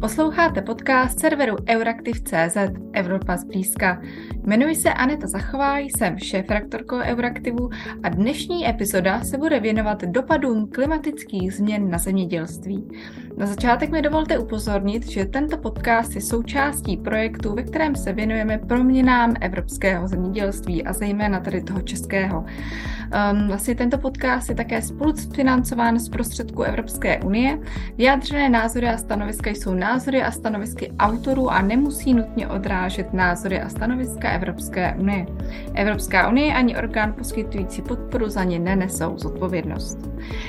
Posloucháte 0.00 0.62
podcast 0.62 1.20
serveru 1.20 1.56
Euraktiv.cz 1.68 2.56
Evropa 2.92 3.36
zblízka. 3.36 4.02
Jmenuji 4.44 4.74
se 4.74 4.92
Aneta 4.92 5.26
Zachová, 5.26 5.78
jsem 5.78 6.18
šéf-rektorkou 6.18 6.96
Euraktivu 6.96 7.70
a 8.02 8.08
dnešní 8.08 8.68
epizoda 8.68 9.20
se 9.24 9.38
bude 9.38 9.60
věnovat 9.60 10.02
dopadům 10.02 10.70
klimatických 10.70 11.54
změn 11.54 11.90
na 11.90 11.98
zemědělství. 11.98 12.88
Na 13.36 13.46
začátek 13.46 13.90
mi 13.90 14.02
dovolte 14.02 14.38
upozornit, 14.38 15.10
že 15.10 15.24
tento 15.24 15.58
podcast 15.58 16.14
je 16.14 16.20
součástí 16.20 16.96
projektu, 16.96 17.54
ve 17.54 17.62
kterém 17.62 17.96
se 17.96 18.12
věnujeme 18.12 18.58
proměnám 18.58 19.34
evropského 19.40 20.08
zemědělství 20.08 20.84
a 20.84 20.92
zejména 20.92 21.40
tedy 21.40 21.62
toho 21.62 21.80
českého. 21.80 22.40
Um, 22.40 23.46
vlastně 23.48 23.74
tento 23.74 23.98
podcast 23.98 24.48
je 24.48 24.54
také 24.54 24.82
spolufinancován 24.82 25.98
z 25.98 26.08
prostředků 26.08 26.62
Evropské 26.62 27.18
unie. 27.18 27.58
Vyjádřené 27.96 28.48
názory 28.48 28.88
a 28.88 28.96
stanoviska 28.96 29.50
jsou 29.50 29.74
názory 29.90 30.22
a 30.22 30.30
stanovisky 30.30 30.92
autorů 30.98 31.50
a 31.50 31.62
nemusí 31.62 32.14
nutně 32.14 32.48
odrážet 32.48 33.12
názory 33.12 33.60
a 33.60 33.68
stanoviska 33.68 34.30
Evropské 34.30 34.94
unie. 34.98 35.26
Evropská 35.74 36.28
unie 36.28 36.54
ani 36.54 36.76
orgán 36.76 37.12
poskytující 37.12 37.82
podporu 37.82 38.28
za 38.28 38.44
ně 38.44 38.58
nenesou 38.58 39.18
zodpovědnost. 39.18 39.98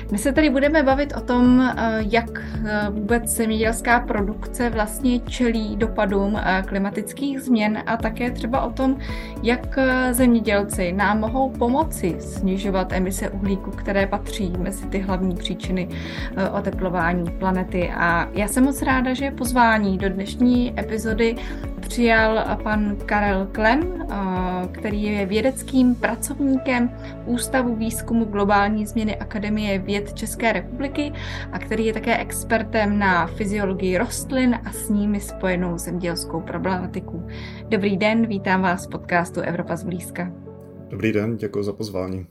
Dnes 0.09 0.21
se 0.21 0.31
tady 0.33 0.49
budeme 0.49 0.83
bavit 0.83 1.13
o 1.17 1.21
tom, 1.21 1.59
uh, 1.59 1.73
jak 1.99 2.29
uh, 2.29 2.95
vůbec 2.95 3.23
zemědělská 3.27 3.99
produkce 3.99 4.69
vlastně 4.69 5.19
čelí 5.19 5.75
dopadům 5.75 6.33
uh, 6.33 6.41
klimatických 6.65 7.41
změn 7.41 7.83
a 7.85 7.97
také 7.97 8.31
třeba 8.31 8.61
o 8.61 8.71
tom, 8.71 8.97
jak 9.43 9.77
zemědělci 10.11 10.91
nám 10.93 11.19
mohou 11.19 11.49
pomoci 11.49 12.15
snižovat 12.19 12.93
emise 12.93 13.29
uhlíku, 13.29 13.71
které 13.71 14.07
patří 14.07 14.53
mezi 14.57 14.85
ty 14.85 14.99
hlavní 14.99 15.35
příčiny 15.35 15.87
eh, 16.35 16.49
oteplování 16.49 17.31
planety. 17.31 17.89
A 17.89 18.29
já 18.33 18.47
jsem 18.47 18.63
moc 18.63 18.81
ráda, 18.81 19.13
že 19.13 19.30
pozvání 19.31 19.97
do 19.97 20.09
dnešní 20.09 20.79
epizody 20.79 21.35
přijal 21.79 22.57
pan 22.63 22.95
Karel 23.05 23.47
Klem, 23.51 24.07
který 24.71 25.03
je 25.03 25.25
vědeckým 25.25 25.95
pracovníkem 25.95 26.91
Ústavu 27.25 27.75
výzkumu 27.75 28.25
globální 28.25 28.85
změny 28.85 29.15
Akademie 29.15 29.79
věd 29.79 30.13
České 30.13 30.53
republiky 30.53 31.11
a 31.51 31.59
který 31.59 31.85
je 31.85 31.93
také 31.93 32.17
expertem 32.17 32.99
na 32.99 33.27
fyziologii 33.27 33.97
rostlin 33.97 34.59
a 34.65 34.71
s 34.71 34.89
nimi 34.89 35.19
spojenou 35.19 35.77
zemědělskou 35.77 36.41
problematiku. 36.41 37.27
Dobrý 37.69 37.97
den, 37.97 38.25
vítám 38.25 38.61
vás 38.61 38.85
v 38.85 38.89
podcastu 38.89 39.41
Evropa 39.41 39.75
zblízka. 39.75 40.31
Dobrý 40.89 41.11
den, 41.11 41.37
děkuji 41.37 41.63
za 41.63 41.73
pozvání. 41.73 42.25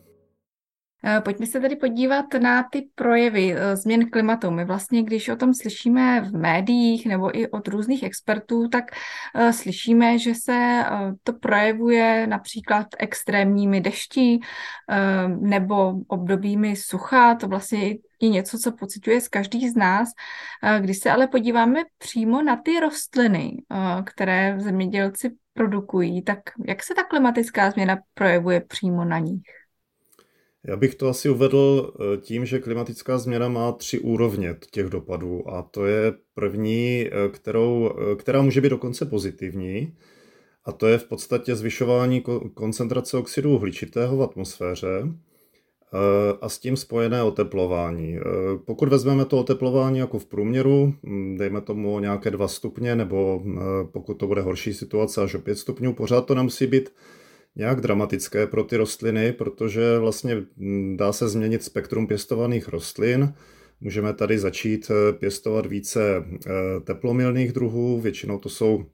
Eh, 1.05 1.21
pojďme 1.21 1.47
se 1.47 1.61
tedy 1.61 1.77
podívat 1.77 2.35
na 2.43 2.63
ty 2.63 2.89
projevy 2.95 3.55
eh, 3.55 3.77
změn 3.77 4.11
klimatu. 4.11 4.51
My 4.51 4.65
vlastně, 4.65 5.03
když 5.03 5.29
o 5.29 5.37
tom 5.37 5.55
slyšíme 5.55 6.21
v 6.21 6.33
médiích 6.33 7.07
nebo 7.07 7.39
i 7.39 7.49
od 7.51 7.69
různých 7.69 8.03
expertů, 8.03 8.69
tak 8.69 8.85
eh, 9.35 9.53
slyšíme, 9.53 10.19
že 10.19 10.35
se 10.35 10.85
to 11.23 11.33
projevuje 11.33 12.27
například 12.27 12.87
extrémními 12.99 13.81
dešti 13.81 14.41
nebo 15.41 15.95
obdobími 16.09 16.77
sucha. 16.77 17.35
To 17.35 17.49
vlastně 17.49 17.95
je 18.21 18.29
něco, 18.29 18.59
co 18.59 18.73
pocituje 18.73 19.21
z 19.21 19.29
každý 19.29 19.69
z 19.69 19.77
nás. 19.77 20.09
Když 20.81 20.99
se 20.99 21.11
ale 21.11 21.27
podíváme 21.27 21.81
přímo 21.99 22.43
na 22.43 22.57
ty 22.57 22.81
rostliny, 22.81 23.57
které 24.05 24.61
zemědělci 24.61 25.31
produkují, 25.55 26.23
tak 26.23 26.39
jak 26.67 26.83
se 26.83 26.95
ta 26.95 27.03
klimatická 27.03 27.71
změna 27.71 27.99
projevuje 28.15 28.61
přímo 28.61 29.05
na 29.05 29.19
nich? 29.19 29.60
Já 30.65 30.77
bych 30.77 30.95
to 30.95 31.09
asi 31.09 31.31
uvedl 31.31 31.93
eh, 31.95 32.17
tím, 32.17 32.47
že 32.47 32.59
klimatická 32.59 33.19
změna 33.19 33.49
má 33.49 33.73
tři 33.73 33.99
úrovně 33.99 34.57
těch 34.71 34.87
dopadů 34.87 35.51
a 35.51 35.63
to 35.63 35.87
je 35.87 36.13
první, 36.35 37.07
eh, 37.07 37.29
kterou, 37.29 37.91
eh, 37.91 38.17
která 38.17 38.43
může 38.43 38.61
být 38.61 38.69
dokonce 38.69 39.07
pozitivní 39.07 39.95
a 40.65 40.73
to 40.73 40.87
je 40.87 40.99
v 40.99 41.05
podstatě 41.05 41.57
zvyšování 41.57 42.25
koncentrace 42.55 43.17
oxidu 43.17 43.55
uhličitého 43.55 44.17
v 44.17 44.23
atmosféře 44.23 45.03
a 46.41 46.49
s 46.49 46.59
tím 46.59 46.77
spojené 46.77 47.23
oteplování. 47.23 48.19
Pokud 48.65 48.89
vezmeme 48.89 49.25
to 49.25 49.39
oteplování 49.39 49.99
jako 49.99 50.19
v 50.19 50.27
průměru, 50.27 50.95
hm, 51.03 51.37
dejme 51.39 51.61
tomu 51.61 52.01
nějaké 52.01 52.31
2 52.31 52.49
stupně, 52.49 52.97
nebo 52.97 53.43
pokud 53.93 54.15
to 54.15 54.27
bude 54.27 54.43
horší 54.43 54.75
situace 54.75 55.23
až 55.23 55.35
o 55.35 55.39
5 55.39 55.57
stupňů, 55.57 55.93
pořád 55.93 56.27
to 56.27 56.35
nemusí 56.35 56.67
být 56.67 56.91
nějak 57.61 57.81
dramatické 57.81 58.47
pro 58.47 58.65
ty 58.65 58.77
rostliny, 58.77 59.33
protože 59.33 59.99
vlastně 59.99 60.43
mm, 60.57 60.97
dá 60.97 61.13
se 61.13 61.29
změnit 61.29 61.63
spektrum 61.63 62.07
pěstovaných 62.07 62.69
rostlin. 62.69 63.35
Můžeme 63.81 64.13
tady 64.13 64.39
začít 64.39 64.91
eh, 64.91 65.13
pěstovat 65.13 65.67
více 65.67 66.25
eh, 66.25 66.51
teplomilných 66.85 67.53
druhů, 67.53 68.01
většinou 68.01 68.39
to 68.39 68.49
jsou 68.49 68.85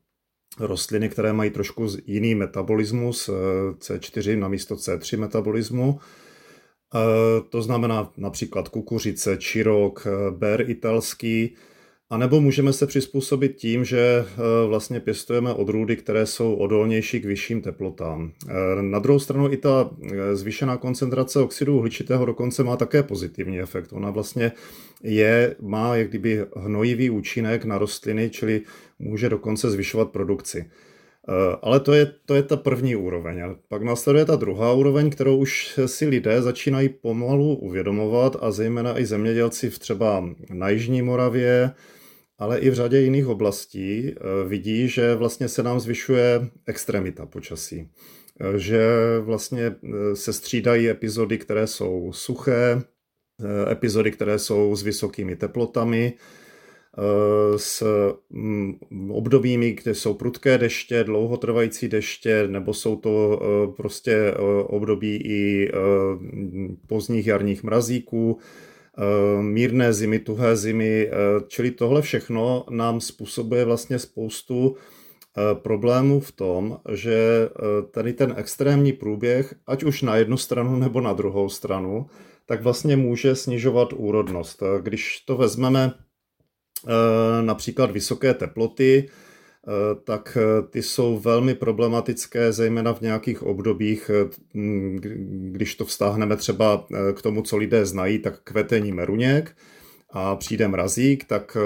rostliny, 0.60 1.08
které 1.08 1.32
mají 1.32 1.50
trošku 1.50 1.86
jiný 2.06 2.34
metabolismus, 2.34 3.28
eh, 3.28 3.32
C4 3.72 4.38
na 4.38 4.48
místo 4.48 4.74
C3 4.74 5.18
metabolismu. 5.18 6.00
To 7.50 7.62
znamená 7.62 8.12
například 8.16 8.68
kukuřice, 8.68 9.36
čirok, 9.36 10.06
ber 10.30 10.70
italský, 10.70 11.56
a 12.10 12.16
nebo 12.16 12.40
můžeme 12.40 12.72
se 12.72 12.86
přizpůsobit 12.86 13.56
tím, 13.56 13.84
že 13.84 13.98
eh, 13.98 14.66
vlastně 14.66 15.00
pěstujeme 15.00 15.52
odrůdy, 15.52 15.96
které 15.96 16.26
jsou 16.26 16.54
odolnější 16.54 17.20
k 17.20 17.24
vyšším 17.24 17.62
teplotám. 17.62 18.32
Eh, 18.48 18.82
na 18.82 18.98
druhou 18.98 19.18
stranu 19.18 19.52
i 19.52 19.56
ta 19.56 19.90
eh, 20.12 20.36
zvýšená 20.36 20.76
koncentrace 20.76 21.40
oxidu 21.40 21.76
uhličitého 21.76 22.26
dokonce 22.26 22.64
má 22.64 22.76
také 22.76 23.02
pozitivní 23.02 23.60
efekt. 23.60 23.92
Ona 23.92 24.10
vlastně 24.10 24.52
je, 25.02 25.56
má 25.60 25.96
jak 25.96 26.08
kdyby 26.08 26.44
hnojivý 26.56 27.10
účinek 27.10 27.64
na 27.64 27.78
rostliny, 27.78 28.30
čili 28.30 28.62
může 28.98 29.28
dokonce 29.28 29.70
zvyšovat 29.70 30.10
produkci. 30.10 30.70
Ale 31.62 31.80
to 31.80 31.92
je, 31.92 32.12
to 32.26 32.34
je 32.34 32.42
ta 32.42 32.56
první 32.56 32.96
úroveň. 32.96 33.42
Pak 33.68 33.82
následuje 33.82 34.24
ta 34.24 34.36
druhá 34.36 34.72
úroveň, 34.72 35.10
kterou 35.10 35.36
už 35.36 35.80
si 35.86 36.06
lidé 36.06 36.42
začínají 36.42 36.88
pomalu 36.88 37.54
uvědomovat 37.54 38.36
a 38.40 38.50
zejména 38.50 39.00
i 39.00 39.06
zemědělci 39.06 39.70
v 39.70 39.78
třeba 39.78 40.24
na 40.50 40.68
Jižní 40.68 41.02
Moravě, 41.02 41.70
ale 42.38 42.58
i 42.58 42.70
v 42.70 42.74
řadě 42.74 43.00
jiných 43.00 43.26
oblastí 43.26 44.08
eh, 44.10 44.48
vidí, 44.48 44.88
že 44.88 45.14
vlastně 45.14 45.48
se 45.48 45.62
nám 45.62 45.80
zvyšuje 45.80 46.48
extremita 46.66 47.26
počasí. 47.26 47.88
Eh, 48.40 48.58
že 48.58 48.88
vlastně 49.20 49.62
eh, 49.66 50.16
se 50.16 50.32
střídají 50.32 50.88
epizody, 50.88 51.38
které 51.38 51.66
jsou 51.66 52.12
suché, 52.12 52.82
epizody, 53.70 54.10
které 54.10 54.38
jsou 54.38 54.76
s 54.76 54.82
vysokými 54.82 55.36
teplotami, 55.36 56.12
s 57.56 57.84
mm, 58.30 58.78
obdobími, 59.10 59.72
kde 59.72 59.94
jsou 59.94 60.14
prudké 60.14 60.58
deště, 60.58 61.04
dlouhotrvající 61.04 61.88
deště, 61.88 62.48
nebo 62.48 62.74
jsou 62.74 62.96
to 62.96 63.40
prostě 63.76 64.34
období 64.66 65.16
i 65.16 65.70
pozdních 66.86 67.26
jarních 67.26 67.62
mrazíků, 67.62 68.38
mírné 69.40 69.92
zimy, 69.92 70.18
tuhé 70.18 70.56
zimy, 70.56 71.08
eh, 71.08 71.12
čili 71.48 71.70
tohle 71.70 72.02
všechno 72.02 72.64
nám 72.70 73.00
způsobuje 73.00 73.64
vlastně 73.64 73.98
spoustu 73.98 74.76
eh, 74.76 75.54
problémů 75.54 76.20
v 76.20 76.32
tom, 76.32 76.78
že 76.92 77.48
tady 77.90 78.12
ten 78.12 78.34
extrémní 78.36 78.92
průběh, 78.92 79.54
ať 79.66 79.82
už 79.82 80.02
na 80.02 80.16
jednu 80.16 80.36
stranu 80.36 80.76
nebo 80.76 81.00
na 81.00 81.12
druhou 81.12 81.48
stranu, 81.48 82.06
tak 82.46 82.62
vlastně 82.62 82.96
může 82.96 83.36
snižovat 83.36 83.92
úrodnost. 83.92 84.62
Když 84.80 85.20
to 85.20 85.36
vezmeme 85.36 85.92
například 87.40 87.90
vysoké 87.90 88.34
teploty, 88.34 89.08
Eh, 89.08 89.25
tak 90.04 90.38
eh, 90.40 90.62
ty 90.70 90.82
jsou 90.82 91.18
velmi 91.18 91.54
problematické, 91.54 92.52
zejména 92.52 92.94
v 92.94 93.00
nějakých 93.00 93.42
obdobích, 93.42 94.10
eh, 94.14 94.28
když 95.50 95.74
to 95.74 95.84
vztáhneme 95.84 96.36
třeba 96.36 96.86
k 97.16 97.22
tomu, 97.22 97.42
co 97.42 97.56
lidé 97.56 97.86
znají, 97.86 98.18
tak 98.18 98.40
kvetení 98.44 98.92
meruněk 98.92 99.56
a 100.10 100.36
přijde 100.36 100.68
mrazík, 100.68 101.24
tak 101.24 101.56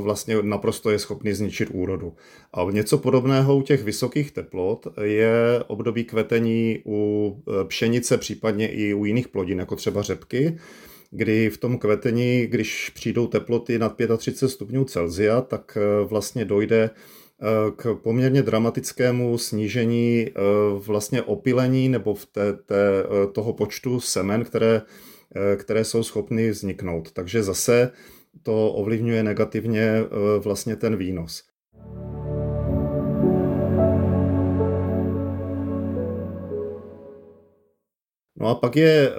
vlastně 0.00 0.36
naprosto 0.42 0.90
je 0.90 0.98
schopný 0.98 1.32
zničit 1.32 1.68
úrodu. 1.72 2.12
A 2.52 2.66
něco 2.70 2.98
podobného 2.98 3.56
u 3.56 3.62
těch 3.62 3.82
vysokých 3.82 4.32
teplot 4.32 4.86
je 5.02 5.64
období 5.66 6.04
kvetení 6.04 6.82
u 6.86 7.36
pšenice, 7.68 8.18
případně 8.18 8.68
i 8.68 8.94
u 8.94 9.04
jiných 9.04 9.28
plodin, 9.28 9.58
jako 9.58 9.76
třeba 9.76 10.02
řepky, 10.02 10.58
kdy 11.10 11.50
v 11.50 11.58
tom 11.58 11.78
kvetení, 11.78 12.46
když 12.46 12.90
přijdou 12.90 13.26
teploty 13.26 13.78
nad 13.78 13.96
35 14.16 14.48
stupňů 14.48 14.84
Celsia, 14.84 15.40
tak 15.40 15.78
vlastně 16.04 16.44
dojde 16.44 16.90
k 17.76 17.94
poměrně 18.02 18.42
dramatickému 18.42 19.38
snížení 19.38 20.26
eh, 20.28 20.32
vlastně 20.78 21.22
opilení 21.22 21.88
nebo 21.88 22.14
v 22.14 22.26
té, 22.26 22.52
té, 22.52 23.04
eh, 23.04 23.26
toho 23.32 23.52
počtu 23.52 24.00
semen, 24.00 24.44
které, 24.44 24.82
eh, 25.36 25.56
které 25.56 25.84
jsou 25.84 26.02
schopny 26.02 26.50
vzniknout. 26.50 27.12
Takže 27.12 27.42
zase 27.42 27.90
to 28.42 28.72
ovlivňuje 28.72 29.22
negativně 29.22 30.04
vlastně 30.38 30.76
ten 30.76 30.96
výnos. 30.96 31.42
No 38.36 38.48
a 38.48 38.54
pak 38.54 38.76
je, 38.76 39.12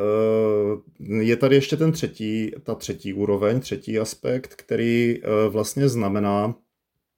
je 1.19 1.35
tady 1.35 1.55
ještě 1.55 1.77
ten 1.77 1.91
třetí, 1.91 2.51
ta 2.63 2.75
třetí 2.75 3.13
úroveň, 3.13 3.59
třetí 3.59 3.99
aspekt, 3.99 4.55
který 4.55 5.21
vlastně 5.49 5.89
znamená, 5.89 6.55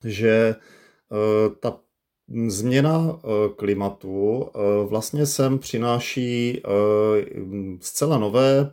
že 0.06 0.56
ta 1.60 1.80
změna 2.48 3.20
klimatu 3.56 4.50
vlastně 4.86 5.26
sem 5.26 5.60
přináší 5.60 6.62
zcela 7.80 8.18
nové 8.18 8.72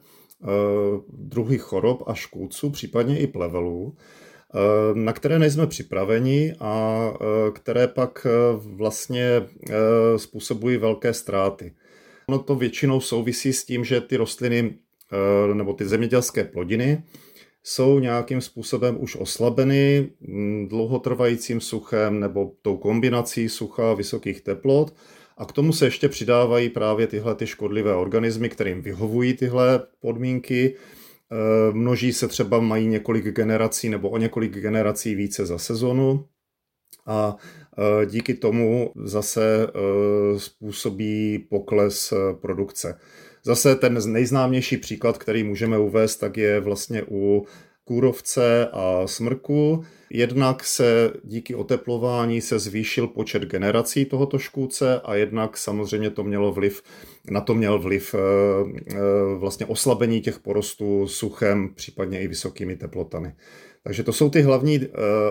druhy 1.08 1.58
chorob 1.58 2.02
a 2.06 2.14
škůdců, 2.14 2.70
případně 2.70 3.18
i 3.18 3.26
plevelů, 3.26 3.96
na 4.94 5.12
které 5.12 5.38
nejsme 5.38 5.66
připraveni 5.66 6.54
a 6.60 7.00
které 7.54 7.88
pak 7.88 8.26
vlastně 8.58 9.42
způsobují 10.16 10.76
velké 10.76 11.14
ztráty. 11.14 11.74
Ono 12.28 12.38
to 12.38 12.54
většinou 12.54 13.00
souvisí 13.00 13.52
s 13.52 13.64
tím, 13.64 13.84
že 13.84 14.00
ty 14.00 14.16
rostliny 14.16 14.74
eh, 15.12 15.54
nebo 15.54 15.72
ty 15.72 15.84
zemědělské 15.84 16.44
plodiny 16.44 17.02
jsou 17.66 17.98
nějakým 17.98 18.40
způsobem 18.40 18.96
už 19.00 19.16
oslabeny 19.16 20.10
mm, 20.20 20.68
dlouhotrvajícím 20.68 21.60
suchem 21.60 22.20
nebo 22.20 22.52
tou 22.62 22.76
kombinací 22.76 23.48
sucha 23.48 23.90
a 23.90 23.94
vysokých 23.94 24.40
teplot. 24.40 24.94
A 25.38 25.44
k 25.44 25.52
tomu 25.52 25.72
se 25.72 25.84
ještě 25.84 26.08
přidávají 26.08 26.68
právě 26.68 27.06
tyhle 27.06 27.34
ty 27.34 27.46
škodlivé 27.46 27.94
organismy, 27.94 28.48
kterým 28.48 28.82
vyhovují 28.82 29.34
tyhle 29.34 29.82
podmínky. 30.00 30.74
Eh, 31.32 31.72
množí 31.72 32.12
se 32.12 32.28
třeba, 32.28 32.60
mají 32.60 32.86
několik 32.86 33.24
generací 33.24 33.88
nebo 33.88 34.10
o 34.10 34.18
několik 34.18 34.52
generací 34.52 35.14
více 35.14 35.46
za 35.46 35.58
sezonu. 35.58 36.24
A 37.06 37.36
Eh, 37.78 38.06
díky 38.06 38.34
tomu 38.34 38.92
zase 39.04 39.66
eh, 39.66 40.40
způsobí 40.40 41.38
pokles 41.38 42.14
produkce. 42.40 42.98
Zase 43.46 43.76
ten 43.76 44.12
nejznámější 44.12 44.76
příklad, 44.76 45.18
který 45.18 45.44
můžeme 45.44 45.78
uvést, 45.78 46.16
tak 46.16 46.36
je 46.36 46.60
vlastně 46.60 47.02
u 47.10 47.46
kůrovce 47.84 48.68
a 48.72 49.06
smrku. 49.06 49.84
Jednak 50.10 50.64
se 50.64 51.12
díky 51.24 51.54
oteplování 51.54 52.40
se 52.40 52.58
zvýšil 52.58 53.06
počet 53.06 53.42
generací 53.42 54.04
tohoto 54.04 54.38
škůdce 54.38 55.00
a 55.04 55.14
jednak 55.14 55.56
samozřejmě 55.56 56.10
to 56.10 56.24
mělo 56.24 56.52
vliv, 56.52 56.82
na 57.30 57.40
to 57.40 57.54
měl 57.54 57.78
vliv 57.78 58.14
vlastně 59.36 59.66
oslabení 59.66 60.20
těch 60.20 60.38
porostů 60.38 61.08
suchem, 61.08 61.74
případně 61.74 62.22
i 62.22 62.28
vysokými 62.28 62.76
teplotami. 62.76 63.34
Takže 63.82 64.02
to 64.02 64.12
jsou 64.12 64.30
ty 64.30 64.42
hlavní 64.42 64.80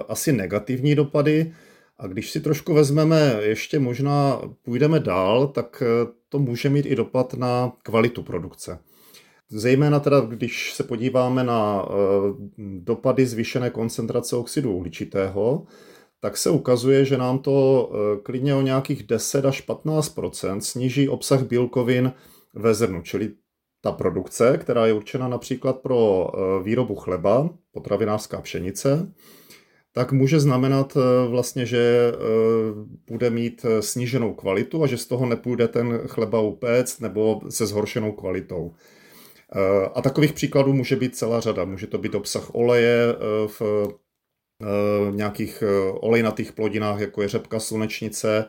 asi 0.08 0.32
negativní 0.32 0.96
dopady. 0.96 1.54
A 1.98 2.08
když 2.08 2.32
si 2.32 2.40
trošku 2.40 2.74
vezmeme, 2.74 3.38
ještě 3.42 3.80
možná 3.80 4.42
půjdeme 4.62 5.00
dál, 5.00 5.48
tak 5.48 5.84
eh, 5.86 6.12
to 6.34 6.40
může 6.40 6.70
mít 6.70 6.86
i 6.86 6.96
dopad 6.96 7.34
na 7.34 7.74
kvalitu 7.84 8.24
produkce. 8.24 8.80
Zejména 9.50 10.00
teda, 10.00 10.20
když 10.20 10.74
se 10.74 10.84
podíváme 10.84 11.44
na 11.44 11.86
eh, 11.86 11.94
dopady 12.80 13.26
zvýšené 13.26 13.70
koncentrace 13.70 14.36
oxidu 14.36 14.74
uhličitého, 14.74 15.66
tak 16.20 16.38
se 16.38 16.50
ukazuje, 16.50 17.06
že 17.06 17.18
nám 17.18 17.40
to 17.40 17.90
eh, 17.94 18.22
klidně 18.24 18.56
o 18.56 18.62
nějakých 18.62 19.04
10 19.04 19.46
až 19.46 19.68
15% 19.68 20.60
sníží 20.60 21.10
obsah 21.10 21.44
bílkovin 21.44 22.12
ve 22.54 22.74
zrnu, 22.74 23.02
čili 23.02 23.32
ta 23.82 23.92
produkce, 23.92 24.58
která 24.58 24.88
je 24.88 24.94
určena 24.94 25.28
například 25.28 25.82
pro 25.82 26.32
výrobu 26.64 26.96
chleba, 26.96 27.50
potravinářská 27.72 28.42
pšenice, 28.42 29.14
tak 29.94 30.12
může 30.12 30.40
znamenat 30.40 30.98
eh, 30.98 31.28
vlastně, 31.28 31.66
že 31.66 32.12
eh, 32.14 32.18
bude 33.08 33.30
mít 33.30 33.66
eh, 33.66 33.82
sníženou 33.82 34.34
kvalitu 34.34 34.84
a 34.84 34.88
že 34.88 34.98
z 34.98 35.06
toho 35.06 35.26
nepůjde 35.26 35.68
ten 35.68 36.02
chleba 36.08 36.42
upéct 36.42 37.02
nebo 37.02 37.42
se 37.50 37.66
zhoršenou 37.66 38.12
kvalitou. 38.12 38.74
A 39.96 40.02
takových 40.02 40.34
příkladů 40.34 40.74
může 40.74 40.96
být 40.96 41.16
celá 41.16 41.40
řada. 41.40 41.66
Může 41.66 41.88
to 41.88 41.98
být 41.98 42.16
obsah 42.16 42.56
oleje 42.56 43.16
v 43.48 43.62
nějakých 45.12 45.64
olejnatých 45.94 46.52
plodinách, 46.52 47.00
jako 47.00 47.22
je 47.22 47.28
řepka, 47.28 47.60
slunečnice. 47.60 48.46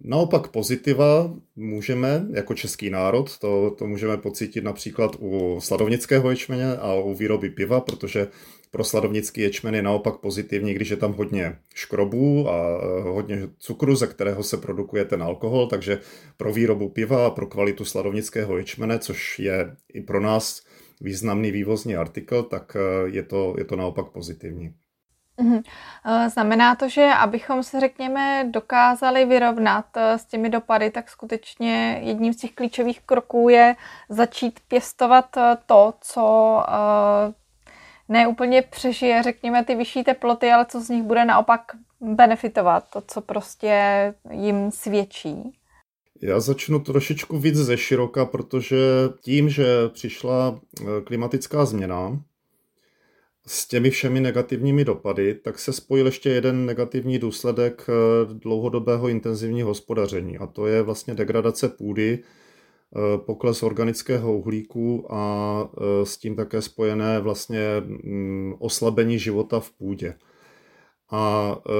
Naopak 0.00 0.48
pozitiva 0.48 1.34
můžeme, 1.56 2.26
jako 2.30 2.54
český 2.54 2.90
národ, 2.90 3.38
to, 3.38 3.70
to 3.78 3.86
můžeme 3.86 4.16
pocítit 4.16 4.64
například 4.64 5.16
u 5.18 5.58
sladovnického 5.60 6.30
ječmeně 6.30 6.76
a 6.76 6.94
u 6.94 7.14
výroby 7.14 7.50
piva, 7.50 7.80
protože 7.80 8.28
pro 8.70 8.84
sladovnický 8.84 9.40
ječmen 9.40 9.74
je 9.74 9.82
naopak 9.82 10.16
pozitivní, 10.16 10.74
když 10.74 10.88
je 10.88 10.96
tam 10.96 11.12
hodně 11.12 11.58
škrobů 11.74 12.50
a 12.50 12.54
eh, 12.54 13.02
hodně 13.02 13.48
cukru, 13.58 13.96
ze 13.96 14.06
kterého 14.06 14.42
se 14.42 14.56
produkuje 14.56 15.04
ten 15.04 15.22
alkohol, 15.22 15.66
takže 15.66 16.00
pro 16.36 16.52
výrobu 16.52 16.88
piva 16.88 17.26
a 17.26 17.30
pro 17.30 17.46
kvalitu 17.46 17.84
sladovnického 17.84 18.58
ječmene, 18.58 18.98
což 18.98 19.38
je 19.38 19.76
i 19.92 20.00
pro 20.00 20.20
nás 20.20 20.62
významný 21.00 21.50
vývozní 21.50 21.96
artikl, 21.96 22.42
tak 22.42 22.76
eh, 22.76 23.08
je 23.08 23.22
to, 23.22 23.54
je 23.58 23.64
to 23.64 23.76
naopak 23.76 24.08
pozitivní. 24.08 24.74
Mhm. 25.40 25.60
Eh, 26.06 26.30
znamená 26.30 26.74
to, 26.74 26.88
že 26.88 27.10
abychom 27.18 27.62
se, 27.62 27.80
řekněme, 27.80 28.48
dokázali 28.50 29.24
vyrovnat 29.24 29.96
s 29.96 30.24
těmi 30.24 30.50
dopady, 30.50 30.90
tak 30.90 31.10
skutečně 31.10 32.00
jedním 32.04 32.32
z 32.32 32.36
těch 32.36 32.52
klíčových 32.52 33.00
kroků 33.00 33.48
je 33.48 33.76
začít 34.08 34.60
pěstovat 34.68 35.26
to, 35.66 35.94
co 36.00 36.62
ne 38.10 38.26
úplně 38.26 38.62
přežije, 38.62 39.22
řekněme, 39.22 39.64
ty 39.64 39.74
vyšší 39.74 40.04
teploty, 40.04 40.50
ale 40.50 40.66
co 40.68 40.80
z 40.80 40.88
nich 40.88 41.02
bude 41.02 41.24
naopak 41.24 41.60
benefitovat, 42.00 42.90
to, 42.92 43.02
co 43.06 43.20
prostě 43.20 43.74
jim 44.30 44.70
svědčí. 44.70 45.52
Já 46.22 46.40
začnu 46.40 46.78
trošičku 46.78 47.38
víc 47.38 47.54
ze 47.54 47.76
široka, 47.76 48.24
protože 48.24 48.76
tím, 49.20 49.48
že 49.48 49.64
přišla 49.88 50.60
eh, 50.80 50.84
klimatická 51.04 51.64
změna 51.64 52.22
s 53.46 53.68
těmi 53.68 53.90
všemi 53.90 54.20
negativními 54.20 54.84
dopady, 54.84 55.34
tak 55.34 55.58
se 55.58 55.72
spojil 55.72 56.06
ještě 56.06 56.30
jeden 56.30 56.66
negativní 56.66 57.18
důsledek 57.18 57.86
eh, 57.88 57.92
dlouhodobého 58.34 59.08
intenzivního 59.08 59.68
hospodaření 59.68 60.38
a 60.38 60.46
to 60.46 60.66
je 60.66 60.82
vlastně 60.82 61.14
degradace 61.14 61.68
půdy 61.68 62.18
pokles 63.16 63.62
organického 63.62 64.38
uhlíku 64.38 65.06
a 65.14 65.64
eh, 65.64 66.06
s 66.06 66.16
tím 66.16 66.36
také 66.36 66.62
spojené 66.62 67.20
vlastně 67.20 67.60
mm, 67.80 68.54
oslabení 68.58 69.18
života 69.18 69.60
v 69.60 69.70
půdě. 69.70 70.14
A 71.10 71.56
eh, 71.68 71.72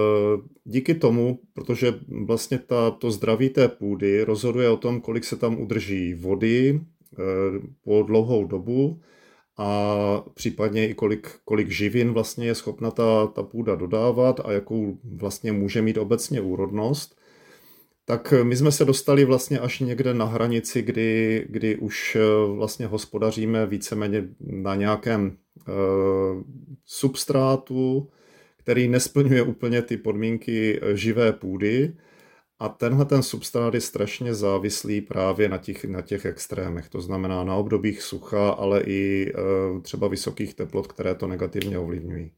díky 0.65 0.95
tomu, 0.95 1.39
protože 1.55 1.95
vlastně 2.25 2.59
ta, 2.59 2.91
to 2.91 3.11
zdraví 3.11 3.49
té 3.49 3.69
půdy 3.69 4.25
rozhoduje 4.25 4.71
o 4.71 4.77
tom, 4.77 5.01
kolik 5.01 5.25
se 5.25 5.37
tam 5.37 5.61
udrží 5.61 6.15
vody 6.15 6.81
po 7.85 8.03
dlouhou 8.03 8.45
dobu 8.45 9.01
a 9.59 10.25
případně 10.35 10.89
i 10.89 10.95
kolik, 10.95 11.31
kolik 11.45 11.71
živin 11.71 12.13
vlastně 12.13 12.47
je 12.47 12.55
schopna 12.55 12.91
ta, 12.91 13.27
ta 13.27 13.43
půda 13.43 13.75
dodávat 13.75 14.41
a 14.45 14.53
jakou 14.53 14.99
vlastně 15.05 15.53
může 15.53 15.83
mít 15.83 15.99
obecně 15.99 16.41
úrodnost, 16.41 17.21
tak 18.11 18.35
my 18.43 18.57
jsme 18.57 18.73
se 18.73 18.85
dostali 18.85 19.25
vlastně 19.25 19.59
až 19.59 19.81
někde 19.81 20.15
na 20.15 20.25
hranici, 20.25 20.83
kdy, 20.83 21.45
kdy 21.49 21.77
už 21.77 22.17
eh, 22.17 22.21
vlastně 22.57 22.87
hospodaříme 22.87 23.67
víceméně 23.67 24.29
na 24.41 24.75
nějakém 24.75 25.37
uh, 25.69 26.43
substrátu, 26.85 28.11
který 28.57 28.89
nesplňuje 28.89 29.43
úplně 29.43 29.83
ty 29.83 29.97
podmínky 29.97 30.81
eh, 30.83 30.97
živé 30.97 31.33
půdy. 31.33 31.97
A 32.59 32.69
tenhle 32.69 33.05
ten 33.05 33.23
substrát 33.23 33.75
je 33.75 33.81
strašně 33.81 34.35
závislý 34.35 35.01
právě 35.01 35.49
na 35.49 35.59
těch, 35.59 35.85
na 35.85 36.01
těch 36.01 36.25
extrémech, 36.25 36.89
to 36.89 37.01
znamená 37.01 37.45
na 37.45 37.57
obdobích 37.57 38.03
sucha, 38.03 38.51
ale 38.51 38.83
i 38.87 39.33
uh, 39.33 39.81
třeba 39.83 40.09
vysokých 40.09 40.55
teplot, 40.55 40.87
které 40.87 41.15
to 41.15 41.27
negativně 41.27 41.79
ovlivňují. 41.79 42.31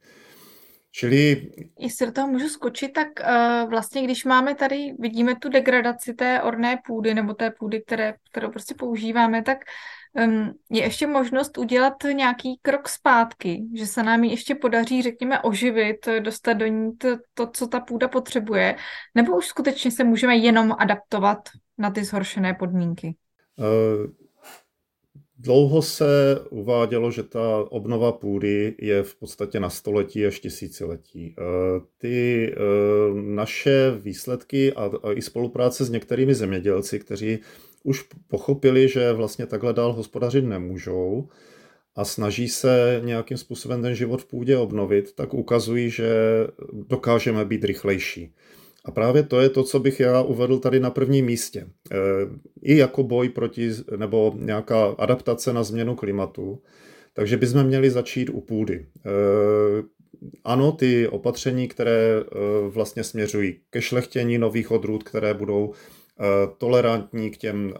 Čili... 0.94 1.50
Jestli 1.78 2.06
do 2.06 2.12
toho 2.12 2.28
můžu 2.28 2.48
skočit, 2.48 2.92
tak 2.92 3.08
uh, 3.20 3.70
vlastně 3.70 4.02
když 4.02 4.24
máme 4.24 4.54
tady, 4.54 4.94
vidíme 4.98 5.36
tu 5.36 5.48
degradaci 5.48 6.14
té 6.14 6.42
orné 6.42 6.78
půdy 6.86 7.14
nebo 7.14 7.34
té 7.34 7.50
půdy, 7.50 7.82
které, 7.86 8.14
kterou 8.30 8.50
prostě 8.50 8.74
používáme, 8.74 9.42
tak 9.42 9.58
um, 10.12 10.52
je 10.70 10.82
ještě 10.82 11.06
možnost 11.06 11.58
udělat 11.58 11.94
nějaký 12.12 12.58
krok 12.62 12.88
zpátky, 12.88 13.62
že 13.76 13.86
se 13.86 14.02
nám 14.02 14.24
ji 14.24 14.30
ještě 14.30 14.54
podaří, 14.54 15.02
řekněme, 15.02 15.40
oživit, 15.40 16.08
dostat 16.20 16.52
do 16.52 16.66
ní 16.66 16.96
to, 16.96 17.08
to, 17.34 17.46
co 17.46 17.66
ta 17.66 17.80
půda 17.80 18.08
potřebuje, 18.08 18.76
nebo 19.14 19.36
už 19.36 19.46
skutečně 19.46 19.90
se 19.90 20.04
můžeme 20.04 20.36
jenom 20.36 20.74
adaptovat 20.78 21.38
na 21.78 21.90
ty 21.90 22.04
zhoršené 22.04 22.54
podmínky? 22.54 23.16
Uh, 23.56 24.21
Dlouho 25.42 25.82
se 25.82 26.40
uvádělo, 26.50 27.10
že 27.10 27.22
ta 27.22 27.64
obnova 27.70 28.12
půdy 28.12 28.74
je 28.78 29.02
v 29.02 29.14
podstatě 29.14 29.60
na 29.60 29.70
století 29.70 30.26
až 30.26 30.40
tisíciletí. 30.40 31.34
Eh, 31.38 31.42
ty 31.98 32.48
eh, 32.52 32.56
naše 33.14 33.90
výsledky 33.98 34.72
a 34.72 34.90
i 35.12 35.22
spolupráce 35.22 35.84
s 35.84 35.90
některými 35.90 36.34
zemědělci, 36.34 36.98
kteří 36.98 37.38
už 37.82 38.04
pochopili, 38.28 38.88
že 38.88 39.12
vlastně 39.12 39.46
takhle 39.46 39.72
dál 39.72 39.92
hospodařit 39.92 40.44
nemůžou 40.44 41.28
a 41.96 42.04
snaží 42.04 42.48
se 42.48 43.00
nějakým 43.04 43.36
způsobem 43.36 43.82
ten 43.82 43.94
život 43.94 44.22
v 44.22 44.26
půdě 44.26 44.56
obnovit, 44.56 45.14
tak 45.14 45.34
ukazují, 45.34 45.90
že 45.90 46.12
dokážeme 46.72 47.44
být 47.44 47.64
rychlejší. 47.64 48.34
A 48.84 48.90
právě 48.90 49.22
to 49.22 49.40
je 49.40 49.48
to, 49.48 49.62
co 49.62 49.80
bych 49.80 50.00
já 50.00 50.22
uvedl 50.22 50.58
tady 50.58 50.80
na 50.80 50.90
prvním 50.90 51.26
místě. 51.26 51.60
E, 51.60 51.96
I 52.62 52.76
jako 52.76 53.02
boj 53.02 53.28
proti, 53.28 53.70
nebo 53.96 54.34
nějaká 54.36 54.84
adaptace 54.98 55.52
na 55.52 55.62
změnu 55.62 55.94
klimatu. 55.94 56.62
Takže 57.14 57.36
bychom 57.36 57.64
měli 57.64 57.90
začít 57.90 58.30
u 58.30 58.40
půdy. 58.40 58.74
E, 58.74 59.10
ano, 60.44 60.72
ty 60.72 61.08
opatření, 61.08 61.68
které 61.68 62.24
vlastně 62.68 63.04
směřují 63.04 63.60
ke 63.70 63.82
šlechtění 63.82 64.38
nových 64.38 64.70
odrůd, 64.70 65.02
které 65.02 65.34
budou 65.34 65.72
tolerantní 66.58 67.30
k 67.30 67.36
těm 67.36 67.74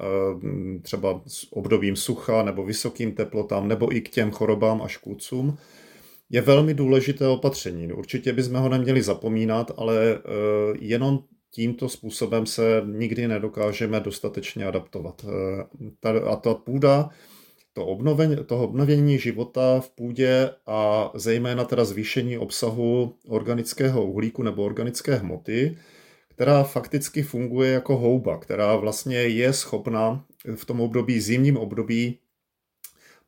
třeba 0.83 1.23
obdobím 1.51 1.97
sucha 1.97 2.43
nebo 2.43 2.65
vysokým 2.65 3.13
teplotám 3.13 3.69
nebo 3.69 3.97
i 3.97 4.01
k 4.01 4.09
těm 4.09 4.31
chorobám 4.31 4.83
a 4.83 4.89
škůdcům, 4.89 5.59
je 6.33 6.41
velmi 6.41 6.75
důležité 6.75 7.29
opatření. 7.29 7.93
Určitě 7.93 8.33
bychom 8.33 8.55
ho 8.55 8.69
neměli 8.69 9.03
zapomínat, 9.03 9.71
ale 9.77 10.19
jenom 10.81 11.19
tímto 11.51 11.89
způsobem 11.89 12.47
se 12.47 12.83
nikdy 12.87 13.29
nedokážeme 13.29 14.01
dostatečně 14.01 14.67
adaptovat. 14.67 15.27
A 16.31 16.37
ta 16.37 16.55
půda 16.55 17.09
to 17.73 17.87
obnovení, 17.87 18.37
toho 18.47 18.65
obnovění 18.65 19.19
života 19.19 19.81
v 19.81 19.91
půdě 19.91 20.51
a 20.67 21.11
zejména 21.15 21.65
teda 21.65 21.85
zvýšení 21.85 22.39
obsahu 22.39 23.15
organického 23.29 24.07
uhlíku 24.07 24.43
nebo 24.43 24.65
organické 24.65 25.15
hmoty, 25.15 25.77
která 26.29 26.63
fakticky 26.63 27.23
funguje 27.23 27.73
jako 27.73 27.97
houba, 27.97 28.39
která 28.39 28.77
vlastně 28.77 29.17
je 29.17 29.53
schopna 29.53 30.25
v 30.55 30.65
tom 30.65 30.81
období, 30.81 31.21
zimním 31.21 31.57
období, 31.57 32.19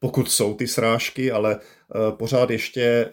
pokud 0.05 0.31
jsou 0.31 0.55
ty 0.55 0.69
srážky, 0.69 1.31
ale 1.31 1.57
eh, 1.61 2.13
pořád 2.13 2.51
ještě 2.51 2.83
eh, 2.83 3.11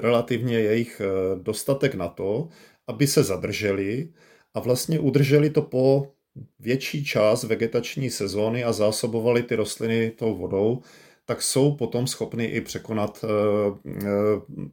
relativně 0.00 0.60
jejich 0.60 1.00
eh, 1.00 1.40
dostatek 1.42 1.94
na 1.94 2.08
to, 2.08 2.48
aby 2.86 3.06
se 3.06 3.22
zadrželi 3.22 4.12
a 4.54 4.60
vlastně 4.60 4.98
udrželi 4.98 5.50
to 5.50 5.62
po 5.62 6.12
větší 6.58 7.04
část 7.04 7.44
vegetační 7.44 8.10
sezóny 8.10 8.64
a 8.64 8.72
zásobovali 8.72 9.42
ty 9.42 9.54
rostliny 9.56 10.10
tou 10.10 10.36
vodou, 10.36 10.82
tak 11.24 11.42
jsou 11.42 11.76
potom 11.76 12.06
schopny 12.06 12.44
i 12.44 12.60
překonat, 12.60 13.24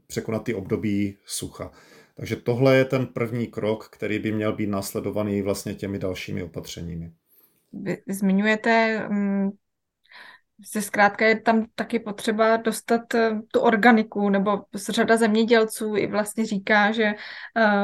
překonat 0.07 0.43
ty 0.43 0.53
období 0.53 1.17
sucha. 1.25 1.71
Takže 2.15 2.35
tohle 2.35 2.77
je 2.77 2.85
ten 2.85 3.05
první 3.05 3.47
krok, 3.47 3.89
který 3.91 4.19
by 4.19 4.31
měl 4.31 4.53
být 4.53 4.69
následovaný 4.69 5.41
vlastně 5.41 5.73
těmi 5.73 5.99
dalšími 5.99 6.43
opatřeními. 6.43 7.11
Vy 7.73 7.97
zmiňujete, 8.09 9.07
mm, 10.75 10.81
zkrátka 10.81 11.25
je 11.25 11.39
tam 11.39 11.65
taky 11.75 11.99
potřeba 11.99 12.57
dostat 12.57 13.13
eh, 13.13 13.41
tu 13.51 13.59
organiku, 13.59 14.29
nebo 14.29 14.63
řada 14.75 15.17
zemědělců 15.17 15.95
i 15.95 16.07
vlastně 16.07 16.45
říká, 16.45 16.91
že 16.91 17.13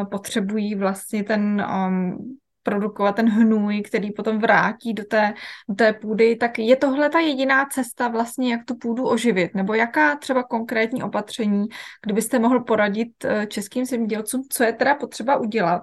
potřebují 0.10 0.76
vlastně 0.76 1.24
ten 1.24 1.66
um, 1.88 2.38
produkovat 2.64 3.16
ten 3.16 3.30
hnůj, 3.30 3.82
který 3.82 4.12
potom 4.12 4.40
vrátí 4.40 4.94
do 4.94 5.04
té, 5.04 5.34
do 5.70 5.76
té 5.76 5.94
půdy, 5.94 6.36
tak 6.36 6.60
je 6.60 6.76
tohle 6.76 7.10
ta 7.10 7.20
jediná 7.20 7.66
cesta 7.66 8.08
vlastně, 8.08 8.52
jak 8.52 8.66
tu 8.66 8.76
půdu 8.76 9.08
oživit? 9.08 9.56
Nebo 9.56 9.74
jaká 9.74 10.16
třeba 10.16 10.44
konkrétní 10.44 11.04
opatření, 11.04 11.66
kdybyste 12.04 12.40
mohl 12.40 12.60
poradit 12.60 13.26
eh, 13.26 13.48
českým 13.48 13.86
zemědělcům, 13.86 14.42
co 14.50 14.64
je 14.64 14.74
teda 14.74 14.96
potřeba 14.96 15.38
udělat, 15.38 15.82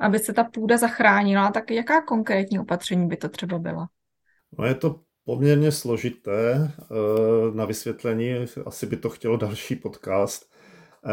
aby 0.00 0.18
se 0.18 0.32
ta 0.32 0.44
půda 0.44 0.76
zachránila, 0.76 1.50
tak 1.50 1.70
jaká 1.70 2.02
konkrétní 2.02 2.58
opatření 2.58 3.08
by 3.08 3.16
to 3.16 3.28
třeba 3.28 3.58
byla? 3.58 3.88
No 4.58 4.64
je 4.64 4.74
to 4.74 5.00
poměrně 5.24 5.72
složité 5.72 6.72
eh, 6.80 6.84
na 7.54 7.64
vysvětlení, 7.64 8.34
asi 8.66 8.86
by 8.86 8.96
to 8.96 9.10
chtělo 9.10 9.36
další 9.36 9.76
podcast. 9.76 10.52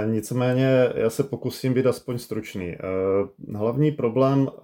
Nicméně 0.06 0.89
já 0.96 1.10
se 1.10 1.24
pokusím 1.24 1.74
být 1.74 1.86
aspoň 1.86 2.18
stručný. 2.18 2.68
Eh, 2.68 3.58
hlavní 3.58 3.92
problém 3.92 4.48
eh, 4.50 4.62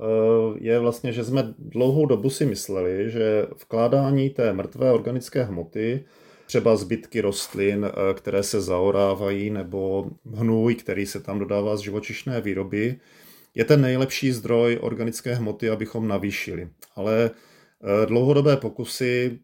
je 0.60 0.80
vlastně, 0.80 1.14
že 1.14 1.24
jsme 1.24 1.54
dlouhou 1.60 2.06
dobu 2.06 2.30
si 2.30 2.46
mysleli, 2.46 3.12
že 3.12 3.48
vkládání 3.62 4.30
té 4.30 4.54
mrtvé 4.54 4.92
organické 4.92 5.44
hmoty, 5.44 6.06
třeba 6.46 6.75
zbytky 6.75 7.22
rostlin, 7.22 7.86
eh, 7.86 8.14
které 8.14 8.44
se 8.44 8.62
zaorávají, 8.62 9.50
nebo 9.50 10.06
hnůj, 10.34 10.75
který 10.75 11.06
se 11.06 11.20
tam 11.20 11.40
dodává 11.40 11.78
z 11.78 11.80
živočišné 11.80 12.42
výroby, 12.42 12.96
je 13.56 13.66
ten 13.66 13.82
nejlepší 13.82 14.32
zdroj 14.32 14.78
organické 14.82 15.36
hmoty, 15.36 15.70
abychom 15.70 16.08
navýšili. 16.08 16.70
Ale 16.96 17.32
dlouhodobé 18.06 18.58
pokusy 18.58 19.39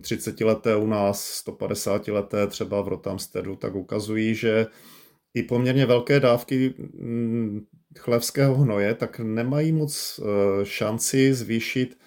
30 0.00 0.40
hm, 0.40 0.44
leté 0.44 0.76
u 0.76 0.86
nás, 0.86 1.24
150 1.24 2.08
leté 2.08 2.46
třeba 2.46 2.82
v 2.82 2.88
Rotamstedu, 2.88 3.56
tak 3.56 3.74
ukazují, 3.74 4.34
že 4.34 4.66
i 5.34 5.42
poměrně 5.42 5.86
velké 5.86 6.20
dávky 6.20 6.74
mm, 6.78 7.66
chlevského 7.98 8.54
hnoje, 8.54 8.94
tak 8.94 9.18
nemají 9.18 9.72
moc 9.72 10.20
eh, 10.22 10.64
šanci 10.64 11.34
zvýšit 11.34 11.98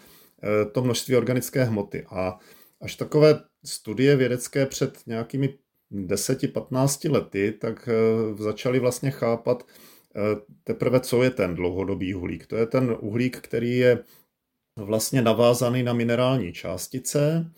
eh, 0.44 0.65
to 0.65 0.82
množství 0.82 1.15
organické 1.15 1.63
hmoty. 1.63 2.06
A 2.10 2.39
až 2.82 2.96
takové 2.96 3.39
studie 3.65 4.15
vědecké 4.15 4.65
před 4.65 5.00
nějakými 5.08 5.58
10-15 5.91 7.12
lety, 7.12 7.51
tak 7.51 7.89
eh, 7.91 8.44
začali 8.44 8.80
vlastně 8.80 9.12
chápat 9.12 9.68
teprve, 10.63 11.00
co 11.00 11.24
je 11.24 11.30
ten 11.30 11.56
dlouhodobý 11.56 12.15
uhlík. 12.15 12.48
To 12.48 12.56
je 12.56 12.65
ten 12.65 12.98
uhlík, 13.00 13.38
který 13.38 13.77
je 13.77 14.00
vlastně 14.85 15.21
navázaný 15.21 15.83
na 15.83 15.93
minerální 15.93 16.53
částice, 16.53 17.51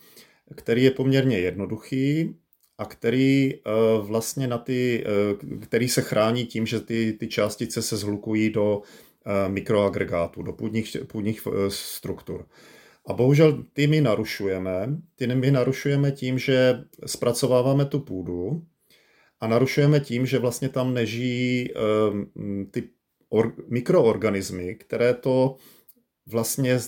který 0.54 0.84
je 0.84 0.90
poměrně 0.90 1.38
jednoduchý 1.38 2.34
a 2.78 2.84
který 2.84 3.54
eh, 3.54 3.60
vlastně 4.00 4.46
na 4.46 4.58
ty, 4.58 5.04
eh, 5.06 5.56
který 5.60 5.88
se 5.88 6.02
chrání 6.02 6.46
tím, 6.46 6.66
že 6.66 6.80
ty, 6.80 7.12
ty 7.12 7.28
částice 7.28 7.82
se 7.82 7.96
zhlukují 7.96 8.50
do 8.50 8.82
eh, 9.26 9.48
mikroagregátů, 9.48 10.42
do 10.42 10.52
půdních, 10.52 10.96
půdních 11.06 11.48
struktur. 11.68 12.46
A 13.06 13.12
bohužel 13.12 13.64
ty 13.72 13.86
my 13.86 14.00
narušujeme. 14.00 14.88
Ty 15.16 15.26
my 15.26 15.50
narušujeme 15.50 16.12
tím, 16.12 16.38
že 16.38 16.84
zpracováváme 17.06 17.84
tu 17.84 18.00
půdu 18.00 18.62
a 19.40 19.46
narušujeme 19.46 20.00
tím, 20.00 20.26
že 20.26 20.38
vlastně 20.38 20.68
tam 20.68 20.94
nežijí 20.94 21.68
ty 22.70 22.88
or, 23.28 23.54
mikroorganismy, 23.68 24.74
které 24.74 25.14
to 25.14 25.56
vlastně 26.26 26.78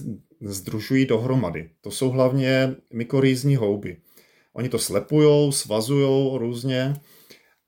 združují 0.40 1.06
dohromady. 1.06 1.70
To 1.80 1.90
jsou 1.90 2.10
hlavně 2.10 2.74
mykorýzní 2.92 3.56
houby. 3.56 3.96
Oni 4.52 4.68
to 4.68 4.78
slepujou, 4.78 5.52
svazujou 5.52 6.38
různě 6.38 6.94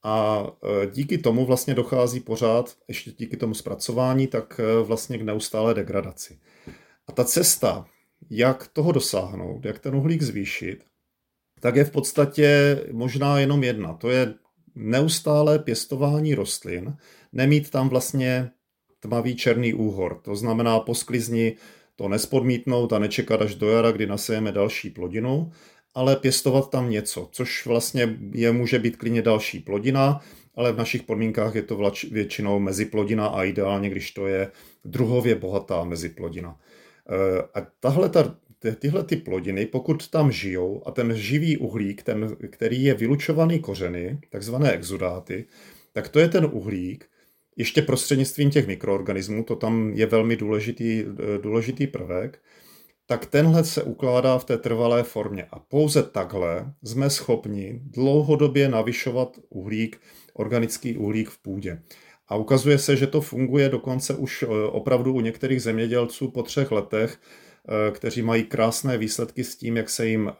a 0.02 0.46
e, 0.82 0.90
díky 0.90 1.18
tomu 1.18 1.46
vlastně 1.46 1.74
dochází 1.74 2.20
pořád, 2.20 2.76
ještě 2.88 3.10
díky 3.10 3.36
tomu 3.36 3.54
zpracování, 3.54 4.26
tak 4.26 4.60
e, 4.60 4.82
vlastně 4.82 5.18
k 5.18 5.22
neustále 5.22 5.74
degradaci. 5.74 6.38
A 7.06 7.12
ta 7.12 7.24
cesta, 7.24 7.86
jak 8.30 8.68
toho 8.68 8.92
dosáhnout, 8.92 9.64
jak 9.64 9.78
ten 9.78 9.94
uhlík 9.94 10.22
zvýšit, 10.22 10.84
tak 11.60 11.76
je 11.76 11.84
v 11.84 11.90
podstatě 11.90 12.78
možná 12.92 13.38
jenom 13.38 13.64
jedna. 13.64 13.94
To 13.94 14.10
je 14.10 14.34
neustále 14.74 15.58
pěstování 15.58 16.34
rostlin, 16.34 16.96
nemít 17.32 17.70
tam 17.70 17.88
vlastně 17.88 18.50
tmavý 19.00 19.36
černý 19.36 19.74
úhor. 19.74 20.20
To 20.24 20.36
znamená 20.36 20.80
po 20.80 20.94
sklizni 20.94 21.56
to 21.98 22.08
nespodmítnout 22.08 22.92
a 22.92 22.98
nečekat 22.98 23.42
až 23.42 23.54
do 23.54 23.70
jara, 23.70 23.90
kdy 23.90 24.06
nasejeme 24.06 24.52
další 24.52 24.90
plodinu, 24.90 25.52
ale 25.94 26.16
pěstovat 26.16 26.70
tam 26.70 26.90
něco, 26.90 27.28
což 27.32 27.66
vlastně 27.66 28.18
je, 28.32 28.52
může 28.52 28.78
být 28.78 28.96
klidně 28.96 29.22
další 29.22 29.58
plodina, 29.58 30.20
ale 30.54 30.72
v 30.72 30.76
našich 30.76 31.02
podmínkách 31.02 31.54
je 31.54 31.62
to 31.62 31.76
vlač, 31.76 32.04
většinou 32.04 32.58
meziplodina 32.58 33.26
a 33.26 33.44
ideálně, 33.44 33.90
když 33.90 34.10
to 34.10 34.26
je 34.26 34.50
druhově 34.84 35.34
bohatá 35.34 35.84
meziplodina. 35.84 36.60
E, 37.10 37.42
a 37.54 37.66
tahle 37.80 38.08
ta, 38.08 38.34
tyhle 38.78 39.04
ty 39.04 39.16
plodiny, 39.16 39.66
pokud 39.66 40.08
tam 40.08 40.32
žijou 40.32 40.82
a 40.86 40.90
ten 40.90 41.16
živý 41.16 41.56
uhlík, 41.56 42.02
ten, 42.02 42.36
který 42.50 42.84
je 42.84 42.94
vylučovaný 42.94 43.58
kořeny, 43.58 44.18
takzvané 44.30 44.72
exudáty, 44.72 45.44
tak 45.92 46.08
to 46.08 46.18
je 46.18 46.28
ten 46.28 46.44
uhlík, 46.52 47.06
ještě 47.58 47.82
prostřednictvím 47.82 48.50
těch 48.50 48.66
mikroorganismů, 48.66 49.44
to 49.44 49.56
tam 49.56 49.92
je 49.94 50.06
velmi 50.06 50.36
důležitý, 50.36 51.04
důležitý 51.42 51.86
prvek, 51.86 52.40
tak 53.06 53.26
tenhle 53.26 53.64
se 53.64 53.82
ukládá 53.82 54.38
v 54.38 54.44
té 54.44 54.58
trvalé 54.58 55.02
formě. 55.02 55.46
A 55.50 55.58
pouze 55.58 56.02
takhle 56.02 56.72
jsme 56.84 57.10
schopni 57.10 57.80
dlouhodobě 57.82 58.68
navyšovat 58.68 59.36
uhlík, 59.48 60.00
organický 60.34 60.96
uhlík 60.96 61.30
v 61.30 61.42
půdě. 61.42 61.82
A 62.28 62.36
ukazuje 62.36 62.78
se, 62.78 62.96
že 62.96 63.06
to 63.06 63.20
funguje 63.20 63.68
dokonce 63.68 64.14
už 64.14 64.42
e, 64.42 64.46
opravdu 64.66 65.14
u 65.14 65.20
některých 65.20 65.62
zemědělců 65.62 66.30
po 66.30 66.42
třech 66.42 66.70
letech, 66.70 67.18
e, 67.18 67.90
kteří 67.90 68.22
mají 68.22 68.44
krásné 68.44 68.98
výsledky 68.98 69.44
s 69.44 69.56
tím, 69.56 69.76
jak 69.76 69.90
se 69.90 70.06
jim 70.06 70.32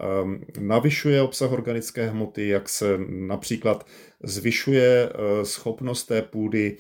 navyšuje 0.59 1.23
obsah 1.23 1.53
organické 1.53 2.07
hmoty, 2.09 2.49
jak 2.49 2.69
se 2.69 2.99
například 3.09 3.87
zvyšuje 4.23 5.13
schopnost 5.43 6.05
té 6.05 6.23
půdy 6.23 6.77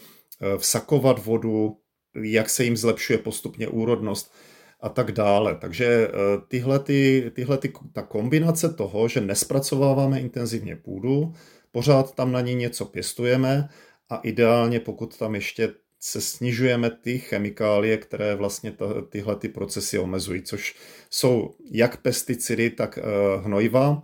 vsakovat 0.57 1.25
vodu, 1.25 1.76
jak 2.23 2.50
se 2.50 2.64
jim 2.64 2.76
zlepšuje 2.76 3.18
postupně 3.18 3.68
úrodnost 3.68 4.33
a 4.80 4.88
tak 4.88 5.12
dále. 5.12 5.54
Takže 5.54 5.87
eh, 5.87 6.11
tyhle, 6.49 6.78
ty, 6.78 7.30
tyhle 7.35 7.59
ty, 7.59 7.73
ta 7.92 8.02
kombinace 8.02 8.68
toho, 8.75 9.09
že 9.09 9.21
nespracováváme 9.21 10.21
intenzivně 10.21 10.76
půdu, 10.76 11.33
pořád 11.73 12.14
tam 12.14 12.33
na 12.33 12.40
ní 12.40 12.54
něco 12.54 12.85
pěstujeme 12.85 13.68
a 14.11 14.16
ideálně, 14.16 14.80
pokud 14.80 15.18
tam 15.18 15.35
ještě 15.35 15.75
se 16.00 16.21
snižujeme 16.21 16.90
ty 16.90 17.18
chemikálie, 17.18 17.97
které 17.97 18.35
vlastně 18.35 18.73
ta, 18.73 18.87
tyhle 19.09 19.37
ty 19.37 19.49
procesy 19.49 19.99
omezují, 19.99 20.42
což 20.42 20.76
jsou 21.11 21.54
jak 21.71 22.02
pesticidy, 22.02 22.71
tak 22.71 22.99
uh, 22.99 23.45
hnojiva. 23.45 24.02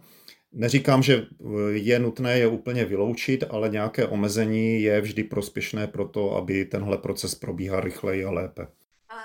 Neříkám, 0.57 1.03
že 1.03 1.27
je 1.73 1.99
nutné 1.99 2.39
je 2.39 2.47
úplně 2.47 2.85
vyloučit, 2.85 3.45
ale 3.51 3.69
nějaké 3.69 4.07
omezení 4.07 4.83
je 4.83 5.01
vždy 5.01 5.25
prospěšné 5.25 5.87
pro 5.87 6.09
to, 6.09 6.37
aby 6.37 6.65
tenhle 6.65 6.99
proces 6.99 7.35
probíhal 7.35 7.81
rychleji 7.81 8.25
a 8.25 8.31
lépe. 8.31 8.67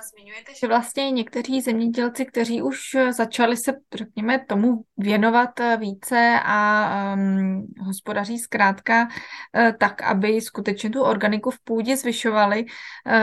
Zmiňujete, 0.01 0.51
že 0.62 0.68
vlastně 0.68 1.12
někteří 1.12 1.62
zemědělci, 1.62 2.25
kteří 2.25 2.62
už 2.62 2.79
začali 3.10 3.58
se, 3.58 3.74
řekněme, 3.94 4.46
tomu 4.46 4.84
věnovat 4.98 5.50
více 5.77 6.39
a 6.44 7.13
um, 7.13 7.68
hospodaří 7.79 8.39
zkrátka 8.39 9.03
uh, 9.03 9.72
tak, 9.79 10.01
aby 10.01 10.41
skutečně 10.41 10.89
tu 10.89 11.01
organiku 11.01 11.51
v 11.51 11.60
půdě 11.63 11.98
zvyšovali, 11.98 12.65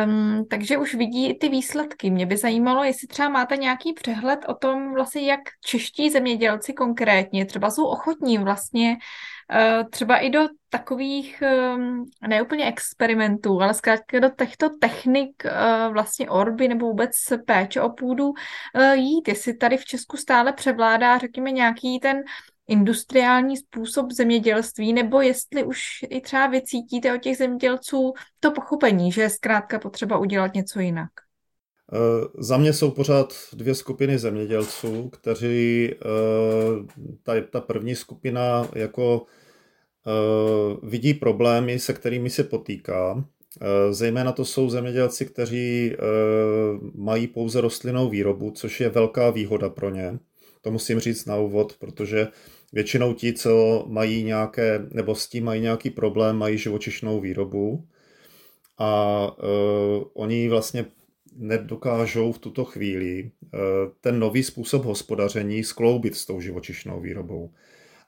um, 0.06 0.46
takže 0.50 0.78
už 0.78 0.94
vidí 0.94 1.38
ty 1.38 1.48
výsledky. 1.48 2.10
Mě 2.10 2.26
by 2.26 2.36
zajímalo, 2.36 2.84
jestli 2.84 3.06
třeba 3.08 3.28
máte 3.28 3.56
nějaký 3.56 3.92
přehled 3.92 4.40
o 4.48 4.54
tom, 4.54 4.94
vlastně 4.94 5.30
jak 5.30 5.40
čeští 5.64 6.10
zemědělci 6.10 6.72
konkrétně 6.72 7.46
třeba 7.46 7.70
jsou 7.70 7.86
ochotní 7.86 8.38
vlastně 8.38 8.96
Eh, 8.96 8.98
třeba 9.90 10.18
i 10.18 10.30
do 10.30 10.48
takových 10.70 11.42
ehm, 11.42 12.04
neúplně 12.28 12.66
experimentů, 12.66 13.62
ale 13.62 13.74
zkrátka 13.74 14.18
do 14.18 14.28
těchto 14.38 14.70
technik 14.80 15.44
eh, 15.44 15.88
vlastně 15.92 16.30
orby 16.30 16.68
nebo 16.68 16.86
vůbec 16.86 17.12
péče 17.46 17.80
o 17.80 17.90
půdu 17.90 18.32
eh, 18.74 18.96
jít. 18.96 19.28
Jestli 19.28 19.56
tady 19.56 19.76
v 19.76 19.84
Česku 19.84 20.16
stále 20.16 20.52
převládá, 20.52 21.18
řekněme, 21.18 21.50
nějaký 21.50 22.00
ten 22.00 22.22
industriální 22.68 23.56
způsob 23.56 24.10
zemědělství, 24.10 24.92
nebo 24.92 25.20
jestli 25.20 25.64
už 25.64 25.82
i 26.10 26.20
třeba 26.20 26.46
vycítíte 26.46 27.14
od 27.14 27.18
těch 27.18 27.36
zemědělců 27.36 28.12
to 28.40 28.50
pochopení, 28.50 29.12
že 29.12 29.22
je 29.22 29.30
zkrátka 29.30 29.78
potřeba 29.78 30.18
udělat 30.18 30.54
něco 30.54 30.80
jinak. 30.80 31.10
Za 32.38 32.56
mě 32.56 32.72
jsou 32.72 32.90
pořád 32.90 33.34
dvě 33.52 33.74
skupiny 33.74 34.18
zemědělců, 34.18 35.08
kteří 35.08 35.90
ta, 37.22 37.32
ta 37.50 37.60
první 37.60 37.94
skupina 37.94 38.68
jako 38.74 39.26
vidí 40.82 41.14
problémy, 41.14 41.78
se 41.78 41.92
kterými 41.92 42.30
se 42.30 42.44
potýká. 42.44 43.24
Zejména 43.90 44.32
to 44.32 44.44
jsou 44.44 44.70
zemědělci, 44.70 45.26
kteří 45.26 45.96
mají 46.94 47.26
pouze 47.26 47.60
rostlinnou 47.60 48.08
výrobu, 48.08 48.50
což 48.50 48.80
je 48.80 48.88
velká 48.88 49.30
výhoda 49.30 49.68
pro 49.68 49.90
ně. 49.90 50.18
To 50.60 50.70
musím 50.70 51.00
říct 51.00 51.26
na 51.26 51.36
úvod, 51.36 51.76
protože 51.78 52.28
většinou 52.72 53.14
ti, 53.14 53.32
co 53.32 53.84
mají 53.88 54.24
nějaké, 54.24 54.86
nebo 54.90 55.14
s 55.14 55.28
tím 55.28 55.44
mají 55.44 55.60
nějaký 55.60 55.90
problém, 55.90 56.36
mají 56.36 56.58
živočišnou 56.58 57.20
výrobu 57.20 57.84
a 58.78 59.20
uh, 59.38 60.04
oni 60.14 60.48
vlastně 60.48 60.86
nedokážou 61.36 62.32
v 62.32 62.38
tuto 62.38 62.64
chvíli 62.64 63.30
uh, 63.40 63.60
ten 64.00 64.18
nový 64.18 64.42
způsob 64.42 64.84
hospodaření 64.84 65.64
skloubit 65.64 66.14
s 66.14 66.26
tou 66.26 66.40
živočišnou 66.40 67.00
výrobou. 67.00 67.50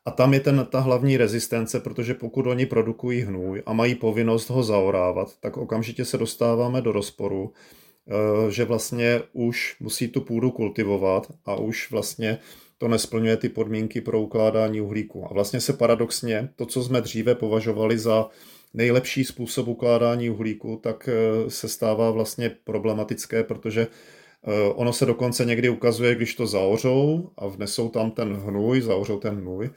A 0.05 0.11
tam 0.11 0.35
je 0.35 0.41
ten, 0.41 0.67
ta 0.71 0.81
hlavní 0.81 1.17
rezistence, 1.17 1.81
protože 1.81 2.15
pokud 2.15 2.47
oni 2.47 2.67
produkují 2.67 3.21
hnůj 3.21 3.63
a 3.67 3.73
mají 3.73 3.95
povinnost 3.95 4.51
ho 4.51 4.63
zaorávat, 4.63 5.37
tak 5.41 5.57
okamžitě 5.57 6.05
se 6.05 6.19
dostáváme 6.19 6.81
do 6.81 6.93
rozporu, 6.93 7.43
uh, 7.45 8.49
že 8.49 8.65
vlastně 8.65 9.23
už 9.33 9.77
musí 9.81 10.09
tu 10.09 10.21
půdu 10.21 10.51
kultivovat 10.51 11.33
a 11.45 11.57
už 11.57 11.91
vlastně 11.91 12.39
to 12.79 12.89
nesplňuje 12.89 13.37
ty 13.37 13.49
podmínky 13.49 14.01
pro 14.01 14.21
ukládání 14.21 14.81
uhlíku. 14.81 15.25
A 15.31 15.35
vlastně 15.35 15.61
se 15.61 15.73
paradoxně 15.73 16.49
to, 16.57 16.67
co 16.67 16.83
jsme 16.83 17.01
dříve 17.01 17.35
považovali 17.35 17.99
za 17.99 18.29
nejlepší 18.75 19.25
způsob 19.25 19.69
ukládání 19.69 20.31
uhlíku, 20.31 20.81
tak 20.83 21.09
eh, 21.09 21.51
se 21.51 21.69
stává 21.69 22.11
vlastně 22.11 22.57
problematické, 22.65 23.45
protože 23.45 23.87
eh, 23.87 24.73
ono 24.75 24.93
se 24.93 25.07
dokonce 25.07 25.45
někdy 25.45 25.69
ukazuje, 25.69 26.15
když 26.15 26.35
to 26.35 26.47
zaořou 26.47 27.31
a 27.37 27.47
vnesou 27.47 27.89
tam 27.89 28.11
ten 28.11 28.35
hnůj, 28.35 28.81
zaořou 28.81 29.19
ten 29.19 29.35
hnůj, 29.35 29.71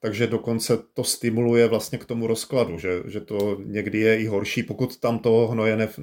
takže 0.00 0.26
dokonce 0.26 0.78
to 0.94 1.04
stimuluje 1.04 1.68
vlastně 1.68 1.98
k 1.98 2.04
tomu 2.04 2.26
rozkladu, 2.26 2.78
že, 2.78 3.02
že 3.06 3.20
to 3.20 3.58
někdy 3.64 3.98
je 3.98 4.20
i 4.20 4.26
horší, 4.26 4.62
pokud 4.62 5.00
tam 5.00 5.18
toho 5.18 5.48
hnoje 5.48 5.76
ne, 5.76 5.88
eh, 5.98 6.02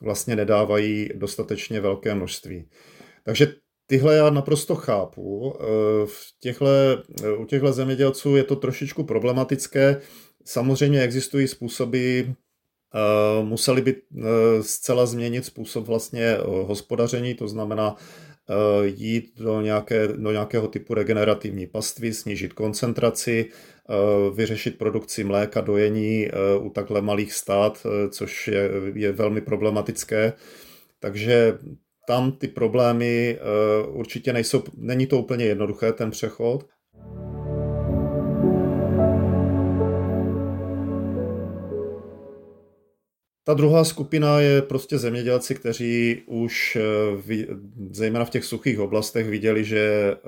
vlastně 0.00 0.36
nedávají 0.36 1.08
dostatečně 1.14 1.80
velké 1.80 2.14
množství. 2.14 2.68
Takže 3.24 3.54
Tyhle 3.86 4.16
já 4.16 4.30
naprosto 4.30 4.74
chápu. 4.74 5.54
V 6.04 6.40
těchhle, 6.40 7.02
u 7.38 7.44
těchto 7.44 7.72
zemědělců 7.72 8.36
je 8.36 8.44
to 8.44 8.56
trošičku 8.56 9.04
problematické, 9.04 10.00
Samozřejmě 10.44 11.02
existují 11.02 11.48
způsoby, 11.48 12.20
eh, 12.20 12.28
museli 13.42 13.82
by 13.82 13.96
eh, 13.96 14.22
zcela 14.62 15.06
změnit 15.06 15.44
způsob 15.44 15.86
vlastně 15.86 16.24
eh, 16.24 16.38
hospodaření, 16.42 17.34
to 17.34 17.48
znamená 17.48 17.96
jít 18.84 19.32
do, 19.36 19.60
nějaké, 19.60 20.08
do 20.08 20.32
nějakého 20.32 20.68
typu 20.68 20.94
regenerativní 20.94 21.66
pastvy, 21.66 22.14
snížit 22.14 22.52
koncentraci, 22.52 23.50
vyřešit 24.34 24.78
produkci 24.78 25.24
mléka, 25.24 25.60
dojení 25.60 26.28
u 26.60 26.70
takhle 26.70 27.02
malých 27.02 27.32
stát, 27.32 27.86
což 28.10 28.48
je, 28.48 28.70
je 28.94 29.12
velmi 29.12 29.40
problematické. 29.40 30.32
Takže 31.00 31.58
tam 32.06 32.32
ty 32.32 32.48
problémy 32.48 33.38
určitě 33.88 34.32
nejsou, 34.32 34.62
není 34.76 35.06
to 35.06 35.18
úplně 35.18 35.44
jednoduché 35.44 35.92
ten 35.92 36.10
přechod, 36.10 36.66
Ta 43.46 43.54
druhá 43.54 43.84
skupina 43.84 44.40
je 44.40 44.62
prostě 44.62 44.98
zemědělci, 44.98 45.54
kteří 45.54 46.22
už 46.26 46.76
eh, 46.76 47.42
zejména 47.90 48.24
v 48.24 48.30
těch 48.30 48.44
suchých 48.44 48.80
oblastech 48.80 49.26
viděli, 49.26 49.64
že 49.64 50.14
eh, 50.14 50.18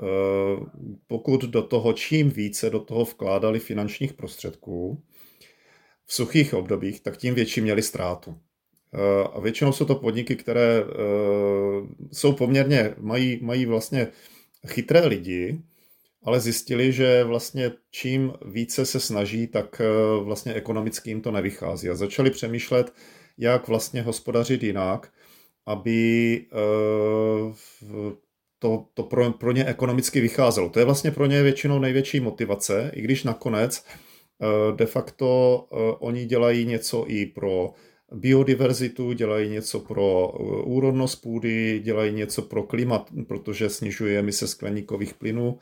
pokud 1.07 1.43
do 1.43 1.61
toho 1.61 1.93
čím 1.93 2.29
více 2.29 2.69
do 2.69 2.79
toho 2.79 3.05
vkládali 3.05 3.59
finančních 3.59 4.13
prostředků 4.13 5.03
v 6.05 6.13
suchých 6.13 6.53
obdobích, 6.53 7.01
tak 7.01 7.17
tím 7.17 7.35
větší 7.35 7.61
měli 7.61 7.81
ztrátu. 7.81 8.37
Eh, 8.93 9.27
a 9.33 9.39
většinou 9.39 9.71
jsou 9.71 9.85
to 9.85 9.95
podniky, 9.95 10.35
které 10.35 10.83
jsou 12.11 12.33
poměrně, 12.33 12.93
mají, 12.97 13.39
mají 13.41 13.65
vlastně 13.65 14.07
chytré 14.67 15.07
lidi, 15.07 15.61
ale 16.27 16.39
zjistili, 16.39 16.91
že 16.91 17.23
vlastně 17.23 17.71
čím 17.91 18.33
více 18.45 18.85
se 18.85 18.99
snaží, 18.99 19.47
tak 19.47 19.81
eh, 19.81 20.23
vlastně 20.23 20.53
ekonomicky 20.53 21.09
jim 21.09 21.21
to 21.21 21.31
nevychází. 21.31 21.89
A 21.89 21.95
začali 21.95 22.29
přemýšlet, 22.29 22.93
jak 23.37 23.67
vlastně 23.67 24.01
hospodařit 24.01 24.63
jinak, 24.63 25.11
aby 25.65 26.41
eh, 26.51 27.53
to, 28.59 28.85
to 28.93 29.03
pro, 29.03 29.31
pro 29.31 29.51
ně 29.51 29.65
ekonomicky 29.65 30.21
vycházelo. 30.21 30.69
To 30.69 30.79
je 30.79 30.85
vlastně 30.85 31.11
pro 31.11 31.25
ně 31.25 31.43
většinou 31.43 31.79
největší 31.79 32.19
motivace, 32.19 32.91
i 32.93 33.01
když 33.01 33.23
nakonec 33.23 33.85
eh, 33.85 34.75
de 34.75 34.85
facto 34.85 35.57
oni 35.99 36.25
dělají 36.25 36.65
něco 36.65 37.05
i 37.07 37.25
pro 37.25 37.73
biodiverzitu, 38.13 39.13
dělají 39.13 39.49
něco 39.49 39.79
pro 39.79 40.31
úrodnost 40.63 41.15
půdy, 41.15 41.79
dělají 41.83 42.13
něco 42.13 42.41
pro 42.41 42.63
klimat, 42.63 43.09
protože 43.27 43.69
snižuje 43.69 44.19
emise 44.19 44.47
skleníkových 44.47 45.13
plynů 45.13 45.59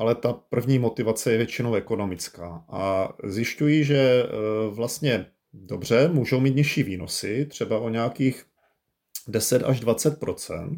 ale 0.00 0.14
ta 0.14 0.32
první 0.32 0.78
motivace 0.78 1.32
je 1.32 1.38
většinou 1.38 1.74
ekonomická. 1.74 2.64
A 2.68 3.12
zjišťují, 3.24 3.84
že 3.84 3.98
e, 3.98 4.26
vlastně 4.70 5.26
dobře, 5.52 6.08
můžou 6.08 6.40
mít 6.40 6.56
nižší 6.56 6.82
výnosy, 6.82 7.46
třeba 7.46 7.78
o 7.78 7.88
nějakých 7.88 8.44
10 9.28 9.62
až 9.62 9.82
20% 9.82 10.76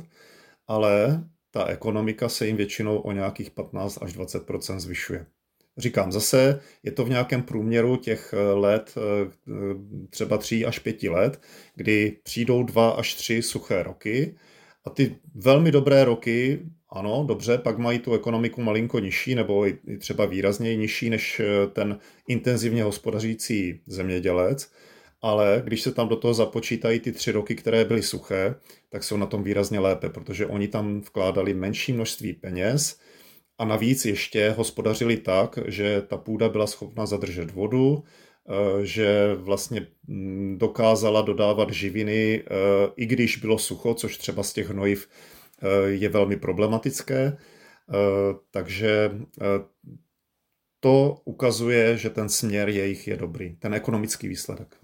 ale 0.66 1.24
ta 1.50 1.66
ekonomika 1.66 2.28
se 2.28 2.46
jim 2.46 2.56
většinou 2.56 2.98
o 2.98 3.12
nějakých 3.12 3.50
15 3.50 3.98
až 4.02 4.12
20 4.12 4.42
zvyšuje. 4.76 5.26
Říkám 5.78 6.12
zase, 6.12 6.60
je 6.82 6.92
to 6.92 7.04
v 7.04 7.08
nějakém 7.08 7.42
průměru 7.42 7.96
těch 7.96 8.34
let, 8.54 8.94
e, 8.96 9.00
třeba 10.10 10.38
3 10.38 10.66
až 10.66 10.78
5 10.78 11.02
let, 11.10 11.40
kdy 11.74 12.16
přijdou 12.22 12.62
2 12.62 12.90
až 12.90 13.14
3 13.14 13.42
suché 13.42 13.82
roky 13.82 14.36
a 14.84 14.90
ty 14.90 15.16
velmi 15.34 15.72
dobré 15.72 16.04
roky 16.04 16.62
ano, 16.92 17.24
dobře, 17.28 17.58
pak 17.58 17.78
mají 17.78 17.98
tu 17.98 18.14
ekonomiku 18.14 18.62
malinko 18.62 18.98
nižší 18.98 19.34
nebo 19.34 19.66
i 19.66 19.78
třeba 19.98 20.26
výrazně 20.26 20.76
nižší 20.76 21.10
než 21.10 21.40
eh, 21.40 21.66
ten 21.66 21.98
intenzivně 22.28 22.82
hospodařící 22.82 23.80
zemědělec, 23.86 24.72
ale 25.22 25.62
když 25.64 25.82
se 25.82 25.92
tam 25.92 26.08
do 26.08 26.16
toho 26.16 26.34
započítají 26.34 27.00
ty 27.00 27.12
tři 27.12 27.32
roky, 27.32 27.54
které 27.54 27.84
byly 27.84 28.02
suché, 28.02 28.54
tak 28.90 29.04
jsou 29.04 29.16
na 29.16 29.26
tom 29.26 29.42
výrazně 29.42 29.78
lépe, 29.78 30.08
protože 30.08 30.46
oni 30.46 30.68
tam 30.68 31.00
vkládali 31.00 31.54
menší 31.54 31.92
množství 31.92 32.32
peněz 32.32 32.98
a 33.58 33.64
navíc 33.64 34.04
ještě 34.04 34.50
hospodařili 34.50 35.16
tak, 35.16 35.58
že 35.66 36.02
ta 36.02 36.16
půda 36.16 36.48
byla 36.48 36.66
schopna 36.66 37.06
zadržet 37.06 37.50
vodu, 37.50 38.04
eh, 38.48 38.86
že 38.86 39.34
vlastně 39.34 39.86
mm, 40.06 40.58
dokázala 40.58 41.22
dodávat 41.22 41.70
živiny, 41.70 42.42
eh, 42.42 42.52
i 42.96 43.06
když 43.06 43.36
bylo 43.36 43.58
sucho, 43.58 43.94
což 43.94 44.16
třeba 44.16 44.42
z 44.42 44.52
těch 44.52 44.70
hnojiv 44.70 45.08
je 45.86 46.08
velmi 46.08 46.36
problematické, 46.36 47.22
eh, 47.26 48.34
takže 48.50 49.10
eh, 49.40 49.44
to 50.80 51.16
ukazuje, 51.24 51.96
že 51.96 52.10
ten 52.10 52.28
směr 52.28 52.68
jejich 52.68 53.08
je 53.08 53.16
dobrý, 53.16 53.56
ten 53.56 53.74
ekonomický 53.74 54.28
výsledek. 54.28 54.76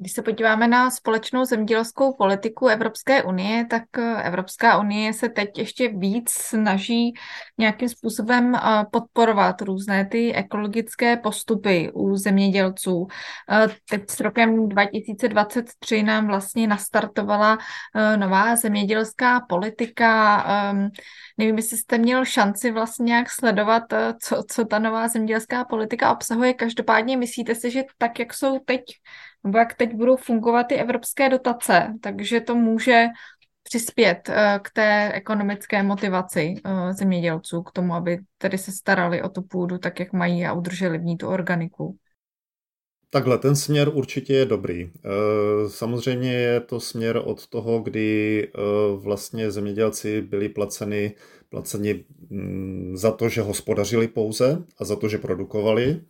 Když 0.00 0.12
se 0.12 0.22
podíváme 0.22 0.68
na 0.68 0.90
společnou 0.90 1.44
zemědělskou 1.44 2.12
politiku 2.12 2.66
Evropské 2.66 3.22
unie, 3.22 3.66
tak 3.66 3.82
eh, 3.98 4.22
Evropská 4.22 4.78
unie 4.78 5.12
se 5.12 5.28
teď 5.28 5.58
ještě 5.58 5.88
víc 5.88 6.30
snaží 6.30 7.12
nějakým 7.58 7.88
způsobem 7.88 8.54
eh, 8.54 8.60
podporovat 8.92 9.62
různé 9.62 10.06
ty 10.06 10.34
ekologické 10.34 11.16
postupy 11.16 11.90
u 11.94 12.16
zemědělců. 12.16 13.06
Eh, 13.50 13.68
teď 13.90 14.10
s 14.10 14.20
rokem 14.20 14.68
2023 14.68 16.02
nám 16.02 16.26
vlastně 16.26 16.66
nastartovala 16.66 17.58
nová 18.16 18.56
zemědělská 18.56 19.40
politika. 19.48 20.44
Ehm, 20.70 20.88
nevím, 21.38 21.56
jestli 21.56 21.76
jste 21.76 21.98
měl 21.98 22.24
šanci 22.24 22.70
vlastně 22.70 23.04
nějak 23.04 23.30
sledovat, 23.30 23.82
co, 24.22 24.42
co 24.50 24.64
ta 24.64 24.78
nová 24.78 25.08
zemědělská 25.08 25.64
politika 25.64 26.12
obsahuje. 26.12 26.54
Každopádně 26.54 27.16
myslíte 27.16 27.54
si, 27.54 27.70
že 27.70 27.82
tak, 27.98 28.18
jak 28.18 28.34
jsou 28.34 28.58
teď 28.58 28.80
nebo 29.44 29.58
jak 29.58 29.74
teď 29.74 29.94
budou 29.94 30.16
fungovat 30.16 30.64
ty 30.64 30.74
evropské 30.74 31.28
dotace, 31.28 31.94
takže 32.00 32.40
to 32.40 32.54
může 32.54 33.06
přispět 33.62 34.28
eh, 34.28 34.60
k 34.62 34.70
té 34.70 35.12
ekonomické 35.12 35.82
motivaci 35.82 36.54
eh, 36.64 36.92
zemědělců, 36.92 37.62
k 37.62 37.72
tomu, 37.72 37.94
aby 37.94 38.18
tedy 38.38 38.58
se 38.58 38.72
starali 38.72 39.22
o 39.22 39.28
tu 39.28 39.42
půdu 39.42 39.78
tak, 39.78 40.00
jak 40.00 40.12
mají 40.12 40.46
a 40.46 40.52
udrželi 40.52 40.98
v 40.98 41.04
ní 41.04 41.16
tu 41.16 41.28
organiku. 41.28 41.96
Takhle, 43.10 43.38
ten 43.38 43.56
směr 43.56 43.90
určitě 43.94 44.34
je 44.34 44.44
dobrý. 44.44 44.90
Eh, 44.90 45.68
samozřejmě 45.68 46.32
je 46.32 46.60
to 46.60 46.80
směr 46.80 47.22
od 47.24 47.46
toho, 47.46 47.80
kdy 47.80 48.48
vlastně 48.96 49.50
zemědělci 49.50 50.22
byli 50.22 50.48
placeni, 50.48 51.14
placeni 51.48 52.04
mm, 52.30 52.92
za 52.96 53.10
to, 53.10 53.28
že 53.28 53.42
hospodařili 53.42 54.08
pouze 54.08 54.64
a 54.78 54.84
za 54.84 54.96
to, 54.96 55.08
že 55.08 55.18
produkovali 55.18 56.00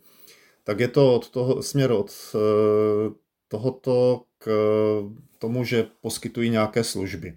tak 0.63 0.79
je 0.79 0.87
to 0.87 1.15
od 1.15 1.29
toho, 1.29 1.63
směr 1.63 1.91
od 1.91 2.11
tohoto 3.51 4.23
k 4.37 4.47
tomu, 5.39 5.63
že 5.63 5.87
poskytují 6.01 6.49
nějaké 6.49 6.83
služby. 6.83 7.33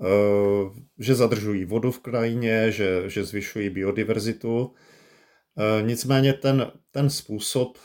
Eh, 0.00 0.80
že 0.98 1.14
zadržují 1.14 1.64
vodu 1.64 1.90
v 1.90 1.98
krajině, 1.98 2.72
že, 2.72 3.10
že 3.10 3.24
zvyšují 3.24 3.70
biodiverzitu. 3.70 4.72
Eh, 5.58 5.82
nicméně 5.82 6.32
ten, 6.32 6.72
ten 6.90 7.10
způsob 7.10 7.78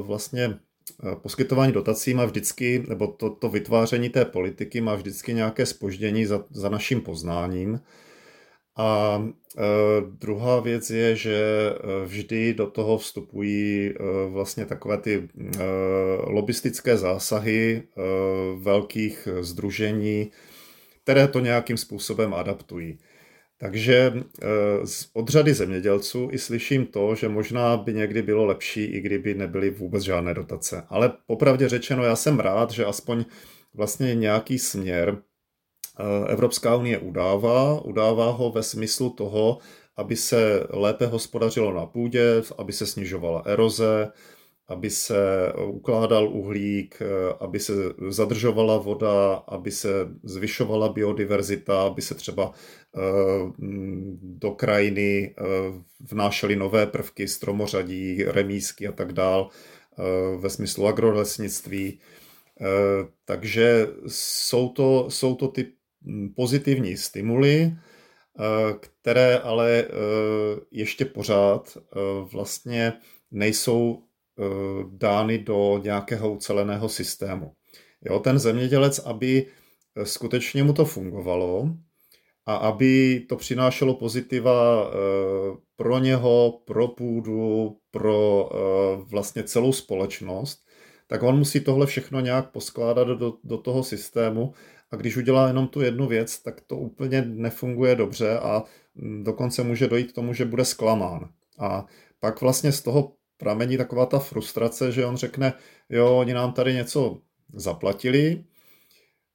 vlastně 0.00 0.58
poskytování 1.22 1.72
dotací 1.72 2.14
má 2.14 2.24
vždycky, 2.24 2.84
nebo 2.88 3.06
to, 3.06 3.30
to 3.30 3.48
vytváření 3.48 4.08
té 4.08 4.24
politiky 4.24 4.80
má 4.80 4.94
vždycky 4.94 5.34
nějaké 5.34 5.66
spoždění 5.66 6.26
za, 6.26 6.44
za 6.50 6.68
naším 6.68 7.00
poznáním. 7.00 7.80
A 8.78 9.22
e, 9.22 9.62
druhá 10.00 10.60
věc 10.60 10.90
je, 10.90 11.16
že 11.16 11.34
e, 11.34 12.04
vždy 12.04 12.54
do 12.54 12.66
toho 12.66 12.98
vstupují 12.98 13.86
e, 13.86 13.94
vlastně 14.28 14.66
takové 14.66 14.98
ty 14.98 15.28
lobistické 16.24 16.96
zásahy 16.96 17.82
velkých 18.56 19.28
združení, 19.40 20.30
které 21.02 21.28
to 21.28 21.40
nějakým 21.40 21.76
způsobem 21.76 22.34
adaptují. 22.34 22.98
Takže 23.58 24.12
od 25.12 25.28
řady 25.28 25.54
zemědělců 25.54 26.28
i 26.32 26.38
slyším 26.38 26.86
to, 26.86 27.14
že 27.14 27.28
možná 27.28 27.76
by 27.76 27.94
někdy 27.94 28.22
bylo 28.22 28.44
lepší, 28.44 28.84
i 28.84 29.00
kdyby 29.00 29.34
nebyly 29.34 29.70
vůbec 29.70 30.02
žádné 30.02 30.34
dotace. 30.34 30.82
Ale 30.88 31.12
popravdě 31.26 31.68
řečeno, 31.68 32.04
já 32.04 32.16
jsem 32.16 32.40
rád, 32.40 32.70
že 32.70 32.84
aspoň 32.84 33.24
vlastně 33.74 34.14
nějaký 34.14 34.58
směr 34.58 35.22
Evropská 36.26 36.76
unie 36.76 36.98
udává. 36.98 37.80
Udává 37.80 38.30
ho 38.30 38.50
ve 38.50 38.62
smyslu 38.62 39.10
toho, 39.10 39.58
aby 39.96 40.16
se 40.16 40.66
lépe 40.70 41.06
hospodařilo 41.06 41.72
na 41.72 41.86
půdě, 41.86 42.42
aby 42.58 42.72
se 42.72 42.86
snižovala 42.86 43.42
eroze, 43.46 44.12
aby 44.68 44.90
se 44.90 45.52
ukládal 45.66 46.28
uhlík, 46.28 47.02
eh, 47.02 47.34
aby 47.40 47.60
se 47.60 47.72
zadržovala 48.08 48.76
voda, 48.78 49.32
aby 49.48 49.70
se 49.70 49.88
zvyšovala 50.22 50.88
biodiverzita, 50.88 51.82
aby 51.82 52.02
se 52.02 52.14
třeba 52.14 52.52
eh, 52.96 53.00
do 54.22 54.50
krajiny 54.50 55.34
vnášely 56.00 56.56
nové 56.56 56.86
prvky, 56.86 57.28
stromořadí, 57.28 58.24
remísky 58.24 58.88
a 58.88 58.92
tak 58.92 59.12
dál 59.12 59.48
ve 60.38 60.50
smyslu 60.50 60.86
agrolesnictví. 60.86 62.00
Takže 63.24 63.86
jsou 64.06 64.68
to, 64.68 65.06
jsou 65.08 65.34
to 65.34 65.48
ty 65.48 65.66
pozitivní 66.36 66.96
stimuly, 66.96 67.60
eh, 67.62 68.74
které 68.80 69.38
ale 69.38 69.84
eh, 69.84 69.90
ještě 70.70 71.04
pořád 71.04 71.76
eh, 71.76 71.98
vlastně 72.32 72.92
nejsou 73.30 74.02
dány 74.90 75.38
do 75.38 75.80
nějakého 75.82 76.32
uceleného 76.32 76.88
systému. 76.88 77.52
Jo, 78.04 78.18
ten 78.18 78.38
zemědělec, 78.38 78.98
aby 78.98 79.46
skutečně 80.04 80.64
mu 80.64 80.72
to 80.72 80.84
fungovalo 80.84 81.68
a 82.46 82.56
aby 82.56 83.20
to 83.28 83.36
přinášelo 83.36 83.94
pozitiva 83.94 84.90
pro 85.76 85.98
něho, 85.98 86.60
pro 86.64 86.88
půdu, 86.88 87.76
pro 87.90 88.48
vlastně 89.10 89.42
celou 89.42 89.72
společnost, 89.72 90.67
tak 91.08 91.22
on 91.22 91.38
musí 91.38 91.60
tohle 91.60 91.86
všechno 91.86 92.20
nějak 92.20 92.50
poskládat 92.50 93.08
do, 93.08 93.34
do 93.44 93.58
toho 93.58 93.84
systému 93.84 94.52
a 94.90 94.96
když 94.96 95.16
udělá 95.16 95.46
jenom 95.46 95.68
tu 95.68 95.80
jednu 95.80 96.06
věc, 96.06 96.38
tak 96.38 96.60
to 96.60 96.76
úplně 96.76 97.22
nefunguje 97.22 97.94
dobře 97.94 98.38
a 98.38 98.62
mm, 98.94 99.24
dokonce 99.24 99.62
může 99.62 99.86
dojít 99.86 100.12
k 100.12 100.14
tomu, 100.14 100.32
že 100.32 100.44
bude 100.44 100.64
zklamán. 100.64 101.28
A 101.58 101.86
pak 102.20 102.40
vlastně 102.40 102.72
z 102.72 102.82
toho 102.82 103.12
pramení 103.36 103.76
taková 103.76 104.06
ta 104.06 104.18
frustrace, 104.18 104.92
že 104.92 105.06
on 105.06 105.16
řekne, 105.16 105.52
jo, 105.88 106.16
oni 106.16 106.34
nám 106.34 106.52
tady 106.52 106.74
něco 106.74 107.18
zaplatili, 107.54 108.44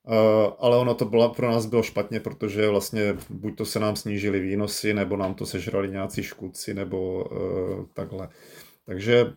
eh, 0.08 0.52
ale 0.60 0.78
ono 0.78 0.96
to 0.96 1.06
bylo, 1.06 1.34
pro 1.34 1.52
nás 1.52 1.66
bylo 1.66 1.84
špatně, 1.84 2.20
protože 2.20 2.68
vlastně 2.68 3.18
buď 3.30 3.58
to 3.58 3.66
se 3.66 3.80
nám 3.80 3.96
snížily 3.96 4.40
výnosy, 4.40 4.94
nebo 4.94 5.18
nám 5.18 5.34
to 5.34 5.46
sežrali 5.46 5.90
nějací 5.90 6.24
škůdci, 6.24 6.74
nebo 6.74 7.24
uh, 7.24 7.86
takhle. 7.94 8.30
Takže 8.86 9.24
uh, 9.24 9.32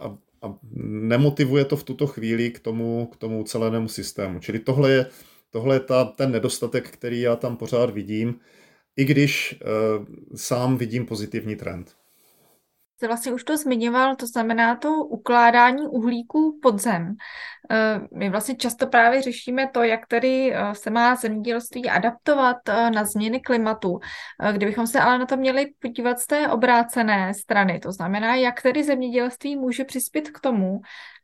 a, 0.00 0.18
a 0.42 0.54
nemotivuje 0.84 1.64
to 1.64 1.76
v 1.76 1.84
tuto 1.84 2.06
chvíli 2.06 2.50
k 2.50 2.60
tomu, 2.60 3.06
k 3.06 3.16
tomu 3.16 3.44
celému 3.44 3.88
systému. 3.88 4.40
Čili 4.40 4.58
tohle 4.58 4.90
je 4.90 5.06
tohle 5.52 5.76
je 5.76 5.80
ta, 5.80 6.04
ten 6.04 6.32
nedostatek, 6.32 6.90
který 6.90 7.20
já 7.20 7.36
tam 7.36 7.56
pořád 7.56 7.90
vidím, 7.90 8.40
i 8.96 9.04
když 9.04 9.60
uh, 9.62 10.06
sám 10.36 10.76
vidím 10.76 11.06
pozitivní 11.06 11.56
trend. 11.56 11.96
Jste 12.96 13.06
vlastně 13.06 13.32
už 13.32 13.44
to 13.44 13.56
zmiňoval, 13.56 14.16
to 14.16 14.26
znamená 14.26 14.76
to 14.76 15.04
ukládání 15.04 15.86
uhlíku 15.86 16.58
pod 16.62 16.78
zem. 16.78 17.14
Eh, 17.70 18.00
my 18.14 18.30
vlastně 18.30 18.54
často 18.56 18.86
právě 18.86 19.22
řešíme 19.22 19.68
to, 19.74 19.82
jak 19.82 20.06
tedy 20.06 20.54
eh, 20.54 20.74
se 20.74 20.90
má 20.90 21.14
zemědělství 21.14 21.90
adaptovat 21.90 22.56
na 22.94 23.04
změny 23.04 23.40
klimatu. 23.40 23.98
Kdybychom 24.52 24.86
se 24.86 25.00
ale 25.00 25.18
na 25.18 25.26
to 25.26 25.36
měli 25.36 25.72
podívat 25.78 26.20
z 26.20 26.26
té 26.26 26.48
obrácené 26.48 27.34
strany, 27.34 27.78
to 27.78 27.92
znamená, 27.92 28.34
jak 28.34 28.62
tedy 28.62 28.84
zemědělství 28.84 29.56
může 29.56 29.84
přispět 29.84 30.30
k 30.30 30.40
tomu, 30.40 30.80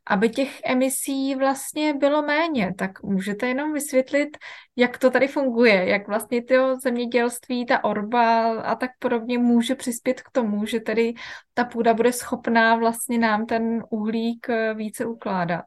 aby 0.09 0.29
těch 0.29 0.59
emisí 0.63 1.35
vlastně 1.35 1.93
bylo 1.93 2.21
méně. 2.21 2.73
Tak 2.77 3.03
můžete 3.03 3.47
jenom 3.47 3.73
vysvětlit, 3.73 4.37
jak 4.75 4.97
to 4.97 5.11
tady 5.11 5.27
funguje, 5.27 5.85
jak 5.89 6.07
vlastně 6.07 6.43
to 6.43 6.79
zemědělství, 6.79 7.65
ta 7.65 7.83
orba 7.83 8.53
a 8.61 8.75
tak 8.75 8.91
podobně 8.99 9.37
může 9.37 9.75
přispět 9.75 10.21
k 10.21 10.31
tomu, 10.31 10.65
že 10.65 10.79
tedy 10.79 11.13
ta 11.53 11.65
půda 11.65 11.93
bude 11.93 12.13
schopná 12.13 12.75
vlastně 12.75 13.17
nám 13.17 13.45
ten 13.45 13.83
uhlík 13.89 14.49
eh, 14.49 14.73
více 14.73 15.05
ukládat. 15.05 15.65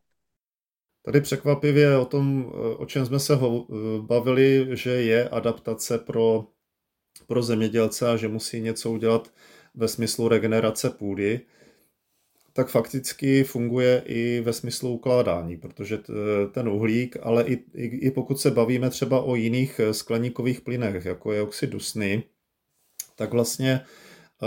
Tady 1.04 1.20
překvapivě 1.20 1.96
o 1.96 2.04
tom, 2.04 2.52
o 2.76 2.86
čem 2.86 3.06
jsme 3.06 3.20
se 3.20 3.34
eh, 3.34 3.38
bavili, 4.00 4.68
že 4.72 4.90
je 4.90 5.28
adaptace 5.28 5.98
pro, 5.98 6.46
pro 7.26 7.42
zemědělce 7.42 8.10
a 8.10 8.16
že 8.16 8.28
musí 8.28 8.60
něco 8.60 8.90
udělat 8.90 9.32
ve 9.74 9.88
smyslu 9.88 10.28
regenerace 10.28 10.90
půdy 10.90 11.40
tak 12.52 12.68
fakticky 12.68 13.44
funguje 13.44 14.02
i 14.06 14.40
ve 14.40 14.52
smyslu 14.52 14.94
ukládání, 14.94 15.56
protože 15.56 15.98
ten 16.52 16.68
uhlík, 16.68 17.16
ale 17.22 17.44
i, 17.44 17.52
i, 17.74 17.84
i 17.84 18.10
pokud 18.10 18.40
se 18.40 18.50
bavíme 18.50 18.90
třeba 18.90 19.22
o 19.22 19.34
jiných 19.34 19.80
eh, 19.80 19.94
skleníkových 19.94 20.60
plynech, 20.60 21.04
jako 21.04 21.32
je 21.32 21.42
oxid 21.42 21.70
dusný, 21.70 22.22
tak 23.16 23.32
vlastně 23.32 23.80
eh, 24.42 24.46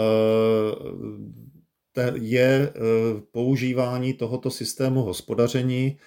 je 2.16 2.74
používání 3.32 4.14
tohoto 4.14 4.52
systému 4.52 5.02
hospodaření, 5.02 5.98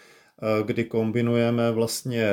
kdy 0.66 0.85
kombinujeme 0.85 1.72
vlastně 1.72 2.31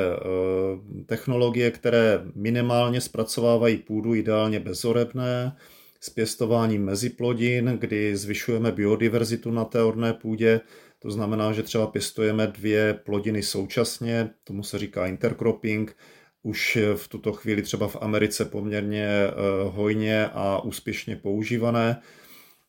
technologie, 1.05 1.71
které 1.71 2.21
minimálně 2.35 3.01
zpracovávají 3.01 3.77
půdu, 3.77 4.15
ideálně 4.15 4.59
bezorebné, 4.59 5.55
s 5.99 6.09
pěstováním 6.09 6.85
meziplodin, 6.85 7.77
kdy 7.79 8.17
zvyšujeme 8.17 8.71
biodiverzitu 8.71 9.51
na 9.51 9.65
té 9.65 9.83
orné 9.83 10.13
půdě. 10.13 10.61
To 10.99 11.11
znamená, 11.11 11.53
že 11.53 11.63
třeba 11.63 11.87
pěstujeme 11.87 12.47
dvě 12.47 12.93
plodiny 12.93 13.43
současně, 13.43 14.29
tomu 14.43 14.63
se 14.63 14.79
říká 14.79 15.07
intercropping, 15.07 15.95
už 16.43 16.77
v 16.95 17.07
tuto 17.07 17.33
chvíli 17.33 17.61
třeba 17.61 17.87
v 17.87 17.97
Americe 18.01 18.45
poměrně 18.45 19.07
eh, 19.07 19.31
hojně 19.63 20.27
a 20.27 20.59
úspěšně 20.63 21.15
používané, 21.15 22.01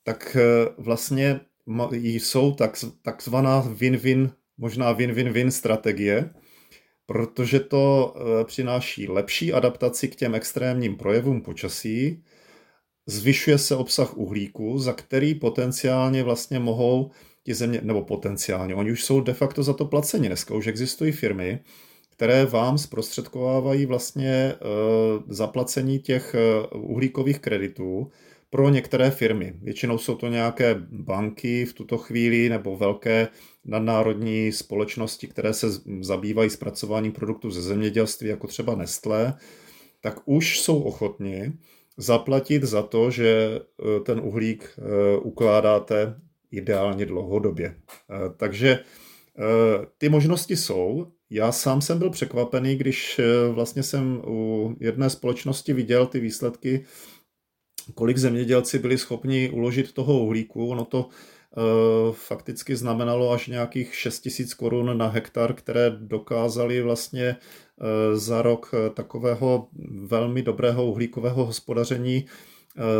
tak 0.02 0.36
eh, 0.40 0.68
vlastně 0.78 1.40
jsou 1.94 2.56
takzvaná 3.02 3.62
win-win 3.62 4.30
možná 4.58 4.92
win-win-win 4.92 5.50
strategie, 5.50 6.30
protože 7.06 7.60
to 7.60 8.14
eh, 8.16 8.44
přináší 8.44 9.08
lepší 9.08 9.52
adaptaci 9.52 10.08
k 10.08 10.16
těm 10.16 10.34
extrémním 10.34 10.96
projevům 10.96 11.42
počasí, 11.42 12.24
zvyšuje 13.06 13.58
se 13.58 13.76
obsah 13.76 14.16
uhlíku, 14.16 14.78
za 14.78 14.92
který 14.92 15.34
potenciálně 15.34 16.22
vlastně 16.22 16.58
mohou 16.58 17.10
ti 17.42 17.54
země, 17.54 17.80
nebo 17.82 18.04
potenciálně, 18.04 18.74
oni 18.74 18.92
už 18.92 19.04
jsou 19.04 19.20
de 19.20 19.34
facto 19.34 19.62
za 19.62 19.72
to 19.72 19.84
placeni. 19.84 20.28
Dneska 20.28 20.54
už 20.54 20.66
existují 20.66 21.12
firmy, 21.12 21.60
které 22.10 22.46
vám 22.46 22.78
zprostředkovávají 22.78 23.86
vlastně 23.86 24.54
uh, 24.54 25.22
zaplacení 25.28 25.98
těch 25.98 26.36
uh, 26.74 26.90
uhlíkových 26.90 27.38
kreditů 27.38 28.10
pro 28.56 28.68
některé 28.68 29.10
firmy. 29.10 29.54
Většinou 29.62 29.98
jsou 29.98 30.14
to 30.14 30.28
nějaké 30.28 30.74
banky 30.90 31.64
v 31.64 31.72
tuto 31.72 31.98
chvíli 31.98 32.48
nebo 32.48 32.76
velké 32.76 33.28
nadnárodní 33.64 34.52
společnosti, 34.52 35.26
které 35.26 35.54
se 35.54 35.66
zabývají 36.00 36.50
zpracováním 36.50 37.12
produktů 37.12 37.50
ze 37.50 37.62
zemědělství, 37.62 38.28
jako 38.28 38.46
třeba 38.46 38.74
Nestlé, 38.74 39.34
tak 40.00 40.20
už 40.24 40.60
jsou 40.60 40.82
ochotni 40.82 41.52
zaplatit 41.96 42.62
za 42.62 42.82
to, 42.82 43.10
že 43.10 43.60
eh, 43.60 44.00
ten 44.00 44.20
uhlík 44.20 44.78
ukládáte 45.22 46.20
ideálně 46.50 47.06
dlouhodobě. 47.06 47.76
Takže 48.36 48.78
ty 49.98 50.08
možnosti 50.08 50.56
jsou 50.56 51.06
já 51.30 51.52
sám 51.52 51.80
jsem 51.80 51.98
byl 51.98 52.10
překvapený, 52.10 52.76
když 52.76 53.20
vlastně 53.50 53.82
jsem 53.82 54.22
u 54.26 54.76
jedné 54.80 55.10
společnosti 55.10 55.72
viděl 55.72 56.06
ty 56.06 56.20
výsledky, 56.20 56.84
kolik 57.94 58.18
zemědělci 58.18 58.78
byli 58.78 58.98
schopni 58.98 59.50
uložit 59.50 59.92
toho 59.92 60.18
uhlíku. 60.18 60.68
Ono 60.68 60.84
to 60.84 61.08
e, 61.08 61.62
fakticky 62.12 62.76
znamenalo 62.76 63.32
až 63.32 63.46
nějakých 63.46 63.94
6 63.94 64.20
tisíc 64.20 64.54
korun 64.54 64.98
na 64.98 65.08
hektar, 65.08 65.54
které 65.54 65.90
dokázali 65.90 66.82
vlastně 66.82 67.26
e, 67.26 67.36
za 68.16 68.42
rok 68.42 68.74
takového 68.94 69.68
velmi 70.04 70.42
dobrého 70.42 70.86
uhlíkového 70.86 71.44
hospodaření 71.44 72.26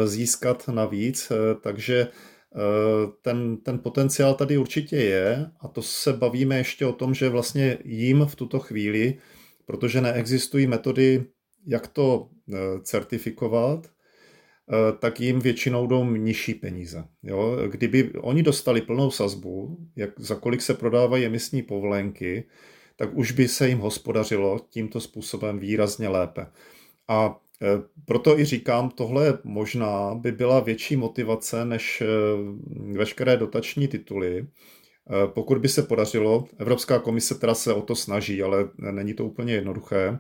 získat 0.05 0.69
navíc. 0.69 1.33
Takže 1.61 2.09
Eh, 2.57 3.13
ten, 3.23 3.57
ten 3.57 3.79
potenciál 3.79 4.35
tady 4.35 4.59
určitě 4.59 4.97
je 4.97 5.51
a 5.61 5.69
to 5.69 5.83
se 5.83 6.13
bavíme 6.13 6.59
ještě 6.59 6.87
o 6.87 6.93
tom, 6.93 7.15
že 7.15 7.29
vlastně 7.29 7.79
jim 7.85 8.27
v 8.27 8.37
tuto 8.37 8.59
chvíli, 8.59 9.19
protože 9.67 10.01
neexistují 10.01 10.67
metody, 10.67 11.25
jak 11.67 11.87
to 11.87 12.29
eh, 12.53 12.57
certifikovat, 12.83 13.87
eh, 13.87 13.91
tak 14.99 15.21
jim 15.21 15.39
většinou 15.39 15.87
jdou 15.87 16.05
nižší 16.05 16.55
peníze. 16.55 17.05
Jo? 17.23 17.57
Kdyby 17.71 18.13
oni 18.13 18.43
dostali 18.43 18.81
plnou 18.81 19.11
sazbu, 19.11 19.79
jak, 19.97 20.11
za 20.21 20.35
kolik 20.35 20.63
se 20.63 20.75
prodávají 20.75 21.25
emisní 21.25 21.63
povolenky, 21.63 22.45
tak 22.97 23.11
už 23.15 23.33
by 23.33 23.49
se 23.49 23.69
jim 23.69 23.79
hospodařilo 23.79 24.61
tímto 24.71 25.01
způsobem 25.01 25.59
výrazně 25.59 26.09
lépe. 26.09 26.47
A 27.09 27.41
Eh, 27.63 27.83
proto 28.05 28.39
i 28.39 28.45
říkám, 28.45 28.91
tohle 28.91 29.39
možná 29.45 30.15
by 30.15 30.33
byla 30.33 30.61
větší 30.61 30.97
motivace 30.97 31.65
než 31.65 32.03
eh, 32.03 32.07
veškeré 32.99 33.37
dotační 33.37 33.89
tituly. 33.89 34.47
Eh, 34.47 35.27
pokud 35.27 35.59
by 35.59 35.69
se 35.69 35.83
podařilo, 35.83 36.49
Evropská 36.59 36.99
komise 36.99 37.35
teda 37.35 37.55
se 37.55 37.75
o 37.75 37.83
to 37.83 37.95
snaží, 37.95 38.43
ale 38.43 38.69
není 38.79 39.15
to 39.15 39.25
úplně 39.25 39.55
jednoduché, 39.55 40.19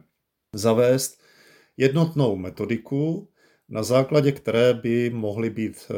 zavést 0.54 1.20
jednotnou 1.76 2.36
metodiku, 2.36 3.28
na 3.68 3.82
základě 3.82 4.32
které 4.32 4.74
by 4.74 5.10
mohli 5.10 5.50
být 5.50 5.90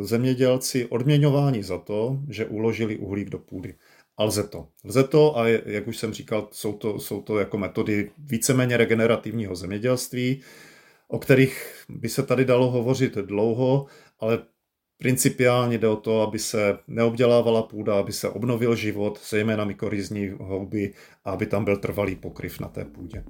zemědělci 0.00 0.86
odměňováni 0.86 1.62
za 1.62 1.78
to, 1.78 2.18
že 2.28 2.46
uložili 2.46 2.96
uhlík 2.96 3.30
do 3.30 3.38
půdy. 3.38 3.74
A 4.16 4.24
lze 4.24 4.48
to. 4.48 4.68
Lze 4.84 5.04
to 5.04 5.38
a 5.38 5.48
jak 5.48 5.88
už 5.88 5.96
jsem 5.96 6.12
říkal, 6.12 6.48
jsou 6.52 6.72
to, 6.72 6.98
jsou 6.98 7.22
to 7.22 7.38
jako 7.38 7.58
metody 7.58 8.10
víceméně 8.18 8.76
regenerativního 8.76 9.54
zemědělství, 9.54 10.42
o 11.08 11.18
kterých 11.18 11.84
by 11.88 12.08
se 12.08 12.22
tady 12.22 12.44
dalo 12.44 12.70
hovořit 12.70 13.14
dlouho, 13.14 13.86
ale 14.20 14.42
principiálně 14.98 15.78
jde 15.78 15.88
o 15.88 15.96
to, 15.96 16.22
aby 16.22 16.38
se 16.38 16.78
neobdělávala 16.88 17.62
půda, 17.62 17.98
aby 17.98 18.12
se 18.12 18.28
obnovil 18.28 18.76
život, 18.76 19.20
zejména 19.28 19.64
mykorizní 19.64 20.28
houby 20.40 20.94
a 21.24 21.30
aby 21.30 21.46
tam 21.46 21.64
byl 21.64 21.76
trvalý 21.76 22.16
pokryv 22.16 22.60
na 22.60 22.68
té 22.68 22.84
půdě. 22.84 23.24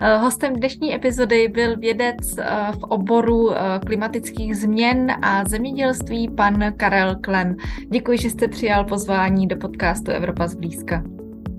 Eh, 0.00 0.16
hostem 0.18 0.54
dnešní 0.54 0.94
epizody 0.94 1.48
byl 1.48 1.76
vědec 1.76 2.38
eh, 2.38 2.44
v 2.72 2.82
oboru 2.82 3.52
eh, 3.52 3.80
klimatických 3.86 4.56
změn 4.56 5.12
a 5.22 5.44
zemědělství 5.44 6.28
pan 6.28 6.72
Karel 6.76 7.16
Klem. 7.20 7.56
Děkuji, 7.90 8.18
že 8.18 8.30
jste 8.30 8.48
přijal 8.48 8.84
pozvání 8.84 9.46
do 9.48 9.56
podcastu 9.56 10.10
Evropa 10.10 10.46
zblízka. 10.46 11.02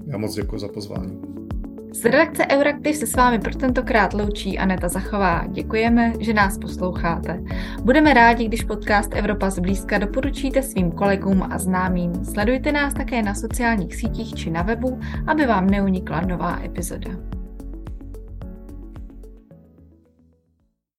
Já 0.08 0.18
moc 0.18 0.36
děkuji 0.36 0.60
za 0.60 0.68
pozvání. 0.68 1.22
Z 1.92 2.06
redakce 2.06 2.48
Euraktiv 2.48 2.96
se 2.96 3.08
s 3.08 3.16
vámi 3.16 3.40
pro 3.40 3.56
tentokrát 3.56 4.14
loučí 4.14 4.60
Aneta 4.60 4.88
Zachová. 4.88 5.48
Děkujeme, 5.48 6.14
že 6.20 6.34
nás 6.34 6.58
posloucháte. 6.58 7.44
Budeme 7.84 8.14
rádi, 8.14 8.46
když 8.46 8.64
podcast 8.64 9.16
Evropa 9.16 9.50
zblízka 9.50 9.98
doporučíte 9.98 10.62
svým 10.62 10.92
kolegům 10.92 11.44
a 11.44 11.58
známým. 11.58 12.26
Sledujte 12.26 12.72
nás 12.72 12.94
také 12.94 13.22
na 13.22 13.36
sociálních 13.36 13.96
sítích 13.96 14.34
či 14.36 14.50
na 14.50 14.62
webu, 14.62 15.00
aby 15.28 15.46
vám 15.46 15.70
neunikla 15.70 16.22
nová 16.22 16.60
epizoda. 16.64 17.37